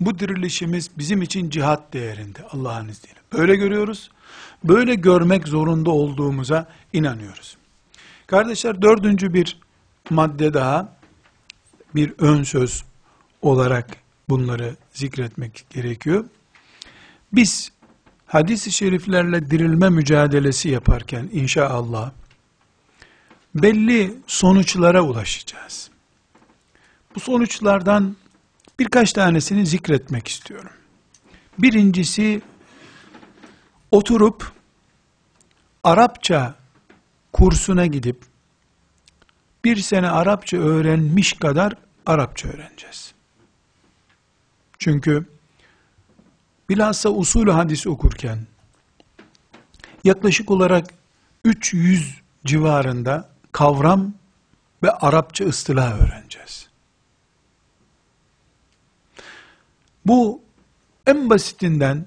Bu 0.00 0.18
dirilişimiz 0.18 0.90
bizim 0.98 1.22
için 1.22 1.50
cihat 1.50 1.92
değerinde 1.92 2.38
Allah'ın 2.50 2.88
izniyle. 2.88 3.18
Böyle 3.32 3.56
görüyoruz. 3.56 4.10
Böyle 4.64 4.94
görmek 4.94 5.48
zorunda 5.48 5.90
olduğumuza 5.90 6.68
inanıyoruz. 6.92 7.56
Kardeşler 8.26 8.82
dördüncü 8.82 9.34
bir 9.34 9.60
madde 10.10 10.54
daha 10.54 10.96
bir 11.94 12.14
ön 12.18 12.42
söz 12.42 12.84
olarak 13.42 13.96
bunları 14.28 14.76
zikretmek 14.92 15.66
gerekiyor. 15.70 16.24
Biz 17.32 17.72
hadis-i 18.26 18.72
şeriflerle 18.72 19.50
dirilme 19.50 19.88
mücadelesi 19.88 20.68
yaparken 20.68 21.28
inşallah 21.32 22.12
belli 23.54 24.14
sonuçlara 24.26 25.02
ulaşacağız. 25.02 25.90
Bu 27.14 27.20
sonuçlardan 27.20 28.16
birkaç 28.78 29.12
tanesini 29.12 29.66
zikretmek 29.66 30.28
istiyorum. 30.28 30.72
Birincisi 31.58 32.42
oturup 33.90 34.52
Arapça 35.84 36.54
kursuna 37.32 37.86
gidip 37.86 38.16
bir 39.64 39.76
sene 39.76 40.10
Arapça 40.10 40.56
öğrenmiş 40.56 41.32
kadar 41.32 41.74
Arapça 42.06 42.48
öğreneceğiz. 42.48 43.11
Çünkü 44.82 45.24
bilhassa 46.68 47.10
usulü 47.10 47.50
hadis 47.50 47.86
okurken 47.86 48.38
yaklaşık 50.04 50.50
olarak 50.50 50.86
300 51.44 52.20
civarında 52.44 53.30
kavram 53.52 54.14
ve 54.82 54.90
Arapça 54.90 55.44
ıstılah 55.44 56.00
öğreneceğiz. 56.00 56.68
Bu 60.06 60.42
en 61.06 61.30
basitinden 61.30 62.06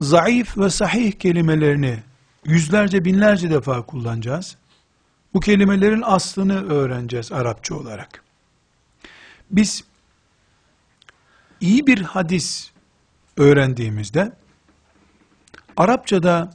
zayıf 0.00 0.58
ve 0.58 0.70
sahih 0.70 1.12
kelimelerini 1.12 1.98
yüzlerce 2.44 3.04
binlerce 3.04 3.50
defa 3.50 3.82
kullanacağız. 3.82 4.56
Bu 5.34 5.40
kelimelerin 5.40 6.02
aslını 6.02 6.72
öğreneceğiz 6.72 7.32
Arapça 7.32 7.74
olarak. 7.74 8.24
Biz 9.50 9.87
iyi 11.60 11.86
bir 11.86 12.02
hadis 12.02 12.70
öğrendiğimizde 13.36 14.32
Arapçada 15.76 16.50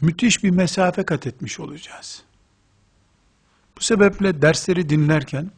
müthiş 0.00 0.44
bir 0.44 0.50
mesafe 0.50 1.02
kat 1.02 1.26
etmiş 1.26 1.60
olacağız. 1.60 2.22
Bu 3.76 3.80
sebeple 3.82 4.42
dersleri 4.42 4.88
dinlerken 4.88 5.50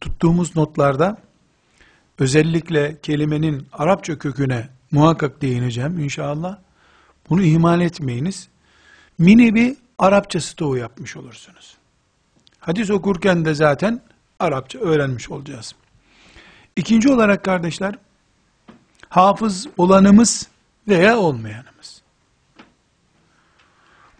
tuttuğumuz 0.00 0.56
notlarda 0.56 1.16
özellikle 2.18 3.00
kelimenin 3.02 3.66
Arapça 3.72 4.18
köküne 4.18 4.68
muhakkak 4.90 5.42
değineceğim 5.42 5.98
inşallah. 5.98 6.58
Bunu 7.30 7.42
ihmal 7.42 7.80
etmeyiniz. 7.80 8.48
Mini 9.18 9.54
bir 9.54 9.76
Arapça 9.98 10.40
stoğu 10.40 10.76
yapmış 10.76 11.16
olursunuz. 11.16 11.76
Hadis 12.58 12.90
okurken 12.90 13.44
de 13.44 13.54
zaten 13.54 14.02
Arapça 14.38 14.78
öğrenmiş 14.78 15.30
olacağız. 15.30 15.74
İkinci 16.80 17.12
olarak 17.12 17.44
kardeşler, 17.44 17.94
hafız 19.08 19.66
olanımız 19.76 20.48
veya 20.88 21.18
olmayanımız. 21.18 22.02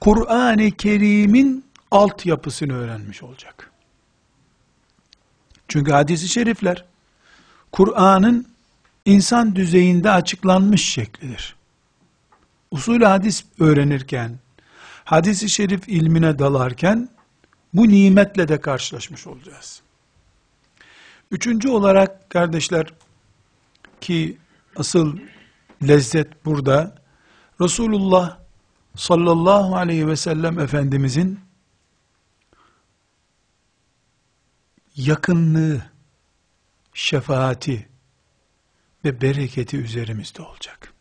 Kur'an-ı 0.01 0.71
Kerim'in 0.71 1.65
altyapısını 1.91 2.75
öğrenmiş 2.75 3.23
olacak. 3.23 3.71
Çünkü 5.69 5.93
hadisi 5.93 6.29
şerifler, 6.29 6.85
Kur'an'ın 7.73 8.47
insan 9.05 9.57
düzeyinde 9.57 10.11
açıklanmış 10.11 10.89
şeklidir. 10.89 11.57
Usul 12.71 13.03
hadis 13.03 13.45
öğrenirken, 13.61 14.39
hadisi 15.05 15.49
şerif 15.49 15.89
ilmine 15.89 16.39
dalarken, 16.39 17.09
bu 17.75 17.89
nimetle 17.89 18.49
de 18.49 18.61
karşılaşmış 18.61 19.27
olacağız. 19.27 19.83
Üçüncü 21.31 21.69
olarak 21.69 22.31
kardeşler, 22.31 22.93
ki 24.01 24.39
asıl 24.77 25.19
lezzet 25.89 26.45
burada, 26.45 26.95
Resulullah 27.61 28.39
sallallahu 28.97 29.77
aleyhi 29.77 30.07
ve 30.07 30.17
sellem 30.17 30.59
Efendimizin 30.59 31.41
yakınlığı, 34.97 35.83
şefaati 36.95 37.89
ve 39.05 39.21
bereketi 39.21 39.77
üzerimizde 39.77 40.43
olacak. 40.43 40.93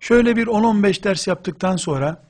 Şöyle 0.00 0.36
bir 0.36 0.46
10-15 0.46 1.04
ders 1.04 1.26
yaptıktan 1.26 1.76
sonra 1.76 2.24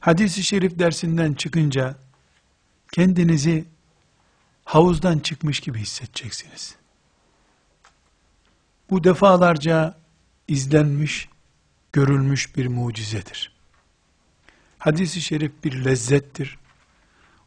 hadisi 0.00 0.42
şerif 0.42 0.78
dersinden 0.78 1.34
çıkınca 1.34 1.96
kendinizi 2.92 3.64
havuzdan 4.64 5.18
çıkmış 5.18 5.60
gibi 5.60 5.78
hissedeceksiniz. 5.78 6.74
Bu 8.90 9.04
defalarca 9.04 9.98
izlenmiş, 10.48 11.28
görülmüş 11.92 12.56
bir 12.56 12.66
mucizedir. 12.66 13.52
Hadis-i 14.78 15.20
şerif 15.20 15.52
bir 15.64 15.84
lezzettir. 15.84 16.58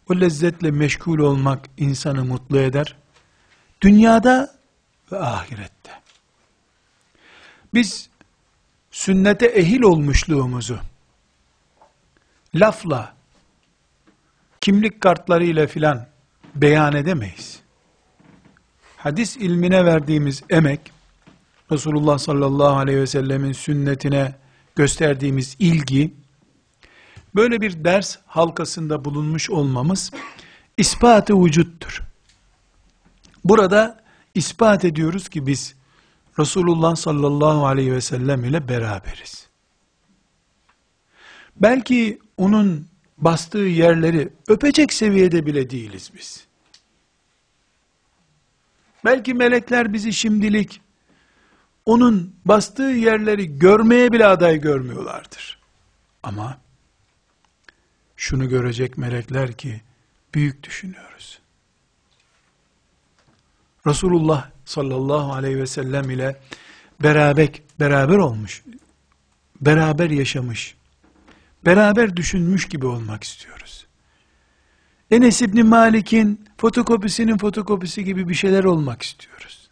O 0.10 0.20
lezzetle 0.20 0.72
meşgul 0.72 1.20
olmak 1.20 1.70
insanı 1.78 2.26
mutlu 2.26 2.60
eder. 2.60 2.96
Dünyada 3.82 4.56
ve 5.12 5.20
ahirette. 5.20 6.02
Biz 7.74 8.10
sünnete 8.92 9.46
ehil 9.46 9.82
olmuşluğumuzu 9.82 10.80
lafla, 12.56 13.13
kimlik 14.64 15.02
kartlarıyla 15.02 15.68
filan 15.68 16.06
beyan 16.56 16.96
edemeyiz. 16.96 17.60
Hadis 18.98 19.38
ilmine 19.38 19.86
verdiğimiz 19.86 20.44
emek, 20.50 20.92
Resulullah 21.72 22.18
sallallahu 22.18 22.78
aleyhi 22.78 23.00
ve 23.00 23.08
sellemin 23.08 23.52
sünnetine 23.52 24.36
gösterdiğimiz 24.76 25.56
ilgi, 25.60 26.14
böyle 27.36 27.62
bir 27.62 27.84
ders 27.84 28.18
halkasında 28.26 29.06
bulunmuş 29.06 29.50
olmamız, 29.50 30.12
ispatı 30.78 31.44
vücuttur. 31.44 32.04
Burada 33.44 34.04
ispat 34.36 34.86
ediyoruz 34.86 35.30
ki 35.30 35.48
biz, 35.48 35.76
Resulullah 36.40 36.96
sallallahu 36.96 37.66
aleyhi 37.66 37.94
ve 37.94 38.02
sellem 38.02 38.44
ile 38.44 38.68
beraberiz. 38.68 39.48
Belki 41.56 42.20
onun 42.38 42.93
bastığı 43.18 43.58
yerleri 43.58 44.30
öpecek 44.48 44.94
seviyede 44.94 45.46
bile 45.46 45.70
değiliz 45.70 46.12
biz. 46.18 46.48
Belki 49.06 49.34
melekler 49.34 49.94
bizi 49.94 50.14
şimdilik 50.14 50.82
onun 51.86 52.36
bastığı 52.46 52.84
yerleri 52.84 53.60
görmeye 53.60 54.12
bile 54.12 54.26
aday 54.26 54.62
görmüyorlardır. 54.62 55.60
Ama 56.24 56.58
şunu 58.16 58.50
görecek 58.50 58.98
melekler 58.98 59.54
ki 59.54 59.82
büyük 60.34 60.64
düşünüyoruz. 60.64 61.40
Resulullah 63.88 64.50
sallallahu 64.66 65.34
aleyhi 65.34 65.58
ve 65.58 65.68
sellem 65.68 66.10
ile 66.10 66.42
beraber 67.04 67.50
beraber 67.80 68.18
olmuş, 68.18 68.64
beraber 69.62 70.10
yaşamış, 70.10 70.76
beraber 71.66 72.18
düşünmüş 72.18 72.68
gibi 72.68 72.86
olmak 72.86 73.24
istiyoruz. 73.24 73.88
Enes 75.12 75.42
İbni 75.42 75.64
Malik'in 75.64 76.46
fotokopisinin 76.58 77.38
fotokopisi 77.38 78.04
gibi 78.04 78.30
bir 78.30 78.34
şeyler 78.34 78.64
olmak 78.64 79.02
istiyoruz. 79.02 79.70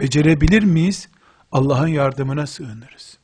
Becerebilir 0.00 0.62
miyiz? 0.62 1.08
Allah'ın 1.52 1.88
yardımına 1.88 2.46
sığınırız. 2.46 3.18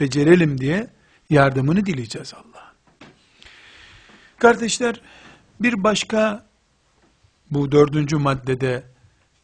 Becerelim 0.00 0.60
diye 0.60 0.90
yardımını 1.30 1.86
dileyeceğiz 1.86 2.34
Allah. 2.34 2.72
Kardeşler, 4.38 5.00
bir 5.60 5.84
başka 5.84 6.46
bu 7.50 7.72
dördüncü 7.72 8.16
maddede 8.16 8.84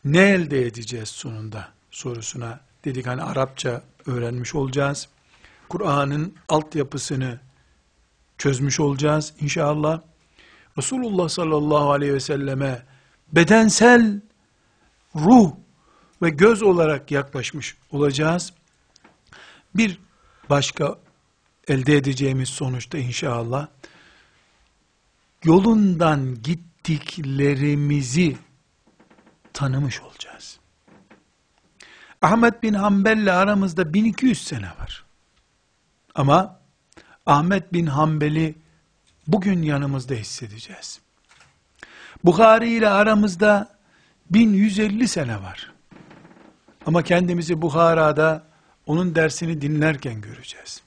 ne 0.04 0.20
elde 0.20 0.66
edeceğiz 0.66 1.08
sonunda 1.08 1.68
sorusuna 1.90 2.60
dedik 2.84 3.06
hani 3.06 3.22
Arapça 3.22 3.82
öğrenmiş 4.06 4.54
olacağız. 4.54 5.08
Kur'an'ın 5.74 6.34
altyapısını 6.48 7.40
çözmüş 8.38 8.80
olacağız 8.80 9.34
inşallah. 9.40 10.00
Resulullah 10.78 11.28
sallallahu 11.28 11.90
aleyhi 11.92 12.14
ve 12.14 12.20
selleme 12.20 12.86
bedensel 13.32 14.20
ruh 15.16 15.52
ve 16.22 16.30
göz 16.30 16.62
olarak 16.62 17.10
yaklaşmış 17.10 17.76
olacağız. 17.90 18.52
Bir 19.74 19.98
başka 20.50 20.98
elde 21.68 21.96
edeceğimiz 21.96 22.48
sonuçta 22.48 22.98
inşallah 22.98 23.66
yolundan 25.44 26.42
gittiklerimizi 26.42 28.36
tanımış 29.52 30.00
olacağız. 30.00 30.58
Ahmet 32.22 32.62
bin 32.62 32.74
Hanbel 32.74 33.18
ile 33.18 33.32
aramızda 33.32 33.94
1200 33.94 34.44
sene 34.44 34.68
var. 34.68 35.03
Ama 36.14 36.60
Ahmet 37.26 37.72
bin 37.72 37.86
Hanbel'i 37.86 38.54
bugün 39.26 39.62
yanımızda 39.62 40.14
hissedeceğiz. 40.14 41.00
Bukhari 42.24 42.70
ile 42.70 42.88
aramızda 42.88 43.76
1150 44.30 45.08
sene 45.08 45.42
var. 45.42 45.72
Ama 46.86 47.02
kendimizi 47.02 47.62
Buhara'da 47.62 48.46
onun 48.86 49.14
dersini 49.14 49.60
dinlerken 49.60 50.20
göreceğiz. 50.20 50.82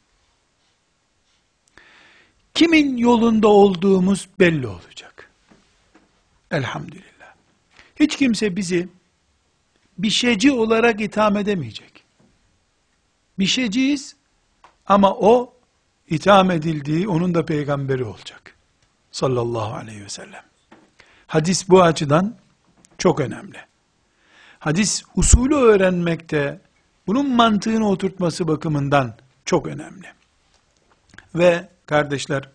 Kimin 2.54 2.98
yolunda 2.98 3.48
olduğumuz 3.48 4.28
belli 4.40 4.68
olacak. 4.68 5.32
Elhamdülillah. 6.52 7.34
Hiç 7.96 8.16
kimse 8.16 8.56
bizi 8.56 8.90
bir 9.98 10.10
şeyci 10.10 10.52
olarak 10.52 11.02
itham 11.02 11.38
edemeyecek. 11.38 12.04
Bir 13.40 13.46
şeyciyiz 13.46 14.17
ama 14.88 15.14
o 15.14 15.54
itham 16.10 16.52
edildiği 16.52 17.08
onun 17.08 17.34
da 17.34 17.46
peygamberi 17.46 18.04
olacak. 18.04 18.56
Sallallahu 19.12 19.74
aleyhi 19.74 20.04
ve 20.04 20.10
sellem. 20.10 20.44
Hadis 21.28 21.70
bu 21.70 21.84
açıdan 21.84 22.36
çok 22.98 23.20
önemli. 23.20 23.58
Hadis 24.60 25.04
usulü 25.16 25.56
öğrenmekte 25.56 26.62
bunun 27.08 27.36
mantığını 27.36 27.90
oturtması 27.90 28.48
bakımından 28.48 29.16
çok 29.46 29.68
önemli. 29.68 30.08
Ve 31.36 31.70
kardeşler 31.86 32.50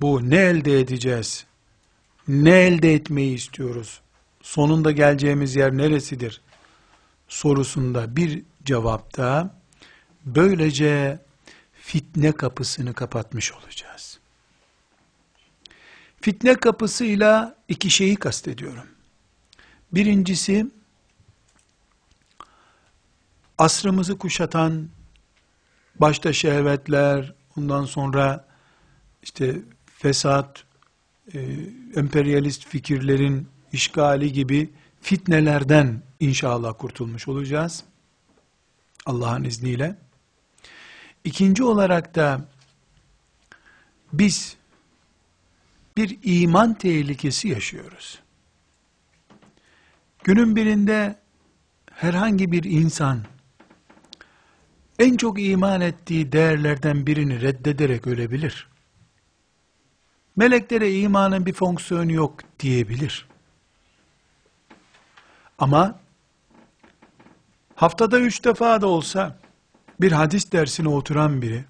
bu 0.00 0.30
ne 0.30 0.36
elde 0.36 0.80
edeceğiz? 0.80 1.46
Ne 2.28 2.50
elde 2.50 2.94
etmeyi 2.94 3.34
istiyoruz? 3.34 4.00
Sonunda 4.42 4.90
geleceğimiz 4.90 5.56
yer 5.56 5.76
neresidir? 5.76 6.40
sorusunda 7.28 8.16
bir 8.16 8.42
cevapta 8.64 9.54
böylece 10.34 11.18
fitne 11.72 12.32
kapısını 12.32 12.94
kapatmış 12.94 13.52
olacağız. 13.52 14.18
Fitne 16.20 16.54
kapısıyla 16.54 17.56
iki 17.68 17.90
şeyi 17.90 18.16
kastediyorum. 18.16 18.86
Birincisi, 19.92 20.66
asrımızı 23.58 24.18
kuşatan, 24.18 24.88
başta 26.00 26.32
şehvetler, 26.32 27.34
ondan 27.56 27.84
sonra 27.84 28.48
işte 29.22 29.56
fesat, 29.86 30.64
e, 31.34 31.40
emperyalist 31.96 32.68
fikirlerin 32.68 33.48
işgali 33.72 34.32
gibi 34.32 34.70
fitnelerden 35.00 36.02
inşallah 36.20 36.74
kurtulmuş 36.78 37.28
olacağız. 37.28 37.84
Allah'ın 39.06 39.44
izniyle. 39.44 40.07
İkinci 41.24 41.64
olarak 41.64 42.14
da 42.14 42.40
biz 44.12 44.56
bir 45.96 46.18
iman 46.22 46.74
tehlikesi 46.74 47.48
yaşıyoruz. 47.48 48.18
Günün 50.24 50.56
birinde 50.56 51.16
herhangi 51.92 52.52
bir 52.52 52.64
insan 52.64 53.24
en 54.98 55.16
çok 55.16 55.42
iman 55.42 55.80
ettiği 55.80 56.32
değerlerden 56.32 57.06
birini 57.06 57.40
reddederek 57.40 58.06
ölebilir. 58.06 58.68
Meleklere 60.36 60.94
imanın 60.94 61.46
bir 61.46 61.52
fonksiyonu 61.52 62.12
yok 62.12 62.40
diyebilir. 62.60 63.28
Ama 65.58 66.00
haftada 67.74 68.20
üç 68.20 68.44
defa 68.44 68.80
da 68.80 68.86
olsa 68.86 69.38
bir 70.00 70.12
hadis 70.12 70.52
dersine 70.52 70.88
oturan 70.88 71.42
biri, 71.42 71.64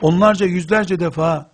onlarca 0.00 0.46
yüzlerce 0.46 1.00
defa 1.00 1.50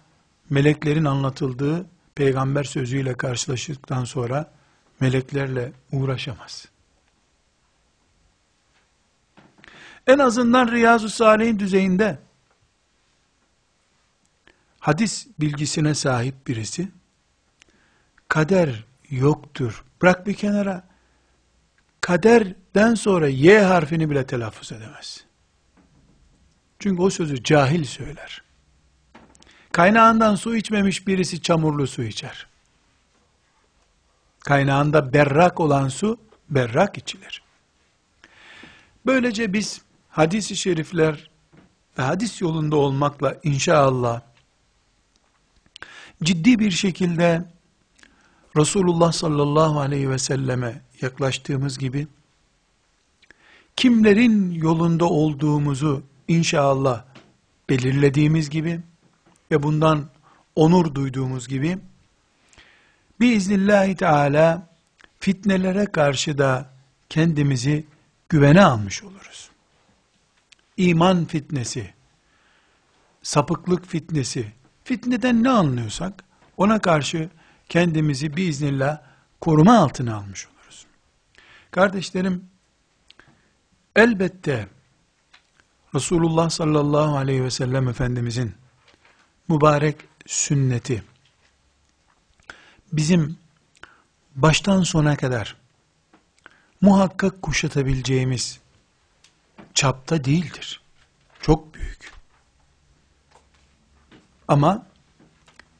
meleklerin 0.51 1.05
anlatıldığı 1.05 1.87
peygamber 2.15 2.65
sözüyle 2.65 3.15
karşılaştıktan 3.15 4.05
sonra 4.05 4.53
meleklerle 5.01 5.73
uğraşamaz. 5.93 6.69
En 10.07 10.19
azından 10.19 10.73
Riyazu 10.73 11.09
Salih'in 11.09 11.59
düzeyinde 11.59 12.19
hadis 14.81 15.27
bilgisine 15.41 15.95
sahip 15.95 16.47
birisi 16.47 16.89
kader 18.29 18.85
yoktur. 19.11 19.85
Bırak 20.03 20.27
bir 20.27 20.35
kenara. 20.35 20.96
Kaderden 22.07 22.95
sonra 22.95 23.29
Y 23.29 23.61
harfini 23.61 24.11
bile 24.11 24.27
telaffuz 24.27 24.73
edemez. 24.73 25.25
Çünkü 26.79 27.03
o 27.03 27.11
sözü 27.11 27.43
cahil 27.43 27.85
söyler. 27.85 28.43
Kaynağından 29.73 30.35
su 30.35 30.57
içmemiş 30.57 31.07
birisi 31.07 31.43
çamurlu 31.43 31.87
su 31.87 32.03
içer. 32.03 32.47
Kaynağında 34.41 35.13
berrak 35.13 35.61
olan 35.61 35.89
su 35.89 36.19
berrak 36.51 36.99
içilir. 36.99 37.43
Böylece 39.07 39.53
biz 39.53 39.83
hadis-i 40.09 40.57
şerifler 40.57 41.31
ve 41.99 42.03
hadis 42.03 42.41
yolunda 42.41 42.77
olmakla 42.77 43.37
inşallah 43.43 44.21
ciddi 46.23 46.59
bir 46.59 46.71
şekilde 46.71 47.45
Resulullah 48.57 49.13
sallallahu 49.13 49.81
aleyhi 49.81 50.11
ve 50.11 50.19
selleme 50.19 50.83
yaklaştığımız 51.01 51.79
gibi 51.79 52.07
kimlerin 53.77 54.51
yolunda 54.51 55.05
olduğumuzu 55.05 56.03
inşallah 56.29 57.05
belirlediğimiz 57.69 58.51
gibi 58.51 58.81
ve 59.51 59.63
bundan 59.63 60.09
onur 60.55 60.95
duyduğumuz 60.95 61.49
gibi 61.49 61.79
biiznillahü 63.21 63.97
teala 63.97 64.69
fitnelere 65.21 65.87
karşı 65.87 66.39
da 66.39 66.71
kendimizi 67.09 67.85
güvene 68.29 68.65
almış 68.65 69.03
oluruz. 69.03 69.51
İman 70.77 71.25
fitnesi, 71.25 71.95
sapıklık 73.23 73.87
fitnesi, 73.87 74.53
fitneden 74.85 75.45
ne 75.45 75.51
anlıyorsak 75.51 76.25
ona 76.57 76.79
karşı 76.79 77.31
kendimizi 77.69 78.37
biiznillah 78.37 79.01
koruma 79.41 79.79
altına 79.79 80.17
almış 80.17 80.47
oluruz. 80.47 80.87
Kardeşlerim, 81.71 82.45
elbette 83.97 84.69
Resulullah 85.95 86.51
sallallahu 86.51 87.17
aleyhi 87.17 87.45
ve 87.45 87.51
sellem 87.51 87.89
Efendimizin 87.89 88.55
mübarek 89.49 89.97
sünneti 90.27 91.03
bizim 92.93 93.39
baştan 94.35 94.83
sona 94.83 95.17
kadar 95.17 95.57
muhakkak 96.81 97.43
kuşatabileceğimiz 97.43 98.61
çapta 99.75 100.25
değildir. 100.25 100.81
Çok 101.41 101.75
büyük. 101.75 102.13
Ama 104.49 104.87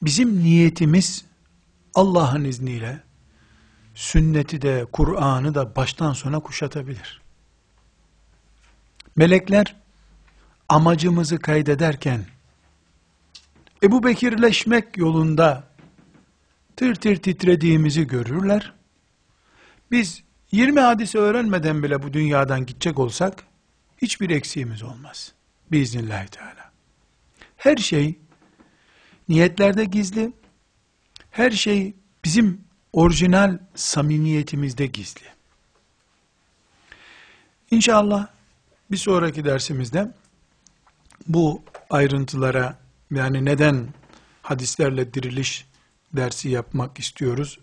bizim 0.03 0.43
niyetimiz 0.43 1.25
Allah'ın 1.97 2.45
izniyle 2.45 3.03
sünneti 3.95 4.63
de 4.63 4.87
Kur'an'ı 4.93 5.55
da 5.55 5.77
baştan 5.77 6.13
sona 6.13 6.41
kuşatabilir. 6.41 7.23
Melekler 9.17 9.77
amacımızı 10.69 11.39
kaydederken 11.39 12.25
Ebu 13.83 14.05
Bekirleşmek 14.05 14.97
yolunda 14.97 15.65
tır 16.77 16.95
tır 16.95 17.17
titrediğimizi 17.17 18.07
görürler. 18.07 18.73
Biz 19.91 20.23
20 20.53 20.81
hadis 20.81 21.15
öğrenmeden 21.15 21.83
bile 21.83 22.03
bu 22.03 22.13
dünyadan 22.13 22.67
gidecek 22.67 22.99
olsak 22.99 23.45
hiçbir 24.03 24.31
eksiğimiz 24.31 24.83
olmaz. 24.83 25.33
Biiznillahü 25.73 26.29
Teala. 26.29 26.73
Her 27.57 27.77
şey 27.77 28.19
niyetlerde 29.29 29.85
gizli. 29.85 30.33
Her 31.37 31.51
şey 31.51 31.95
bizim 32.25 32.61
orijinal 32.93 33.59
samimiyetimizde 33.75 34.87
gizli. 34.87 35.27
İnşallah 37.71 38.27
bir 38.91 38.97
sonraki 38.97 39.45
dersimizde 39.45 40.13
bu 41.27 41.63
ayrıntılara 41.91 42.79
yani 43.11 43.45
neden 43.45 43.89
hadislerle 44.43 45.15
diriliş 45.15 45.67
dersi 46.13 46.49
yapmak 46.49 46.99
istiyoruz 46.99 47.59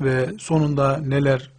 ve 0.00 0.34
sonunda 0.38 0.98
neler 0.98 1.50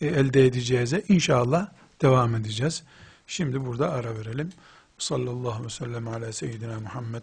e, 0.00 0.06
elde 0.06 0.46
edeceğize 0.46 1.04
inşallah 1.08 1.68
devam 2.02 2.34
edeceğiz. 2.34 2.82
Şimdi 3.26 3.66
burada 3.66 3.90
ara 3.90 4.18
verelim. 4.18 4.52
Sallallahu 4.98 5.50
aleyhi 5.50 5.64
ve 5.64 5.70
sellem 5.70 6.08
ala 6.08 6.32
seyyidina 6.32 6.80
Muhammed 6.80 7.22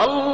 والله 0.00 0.29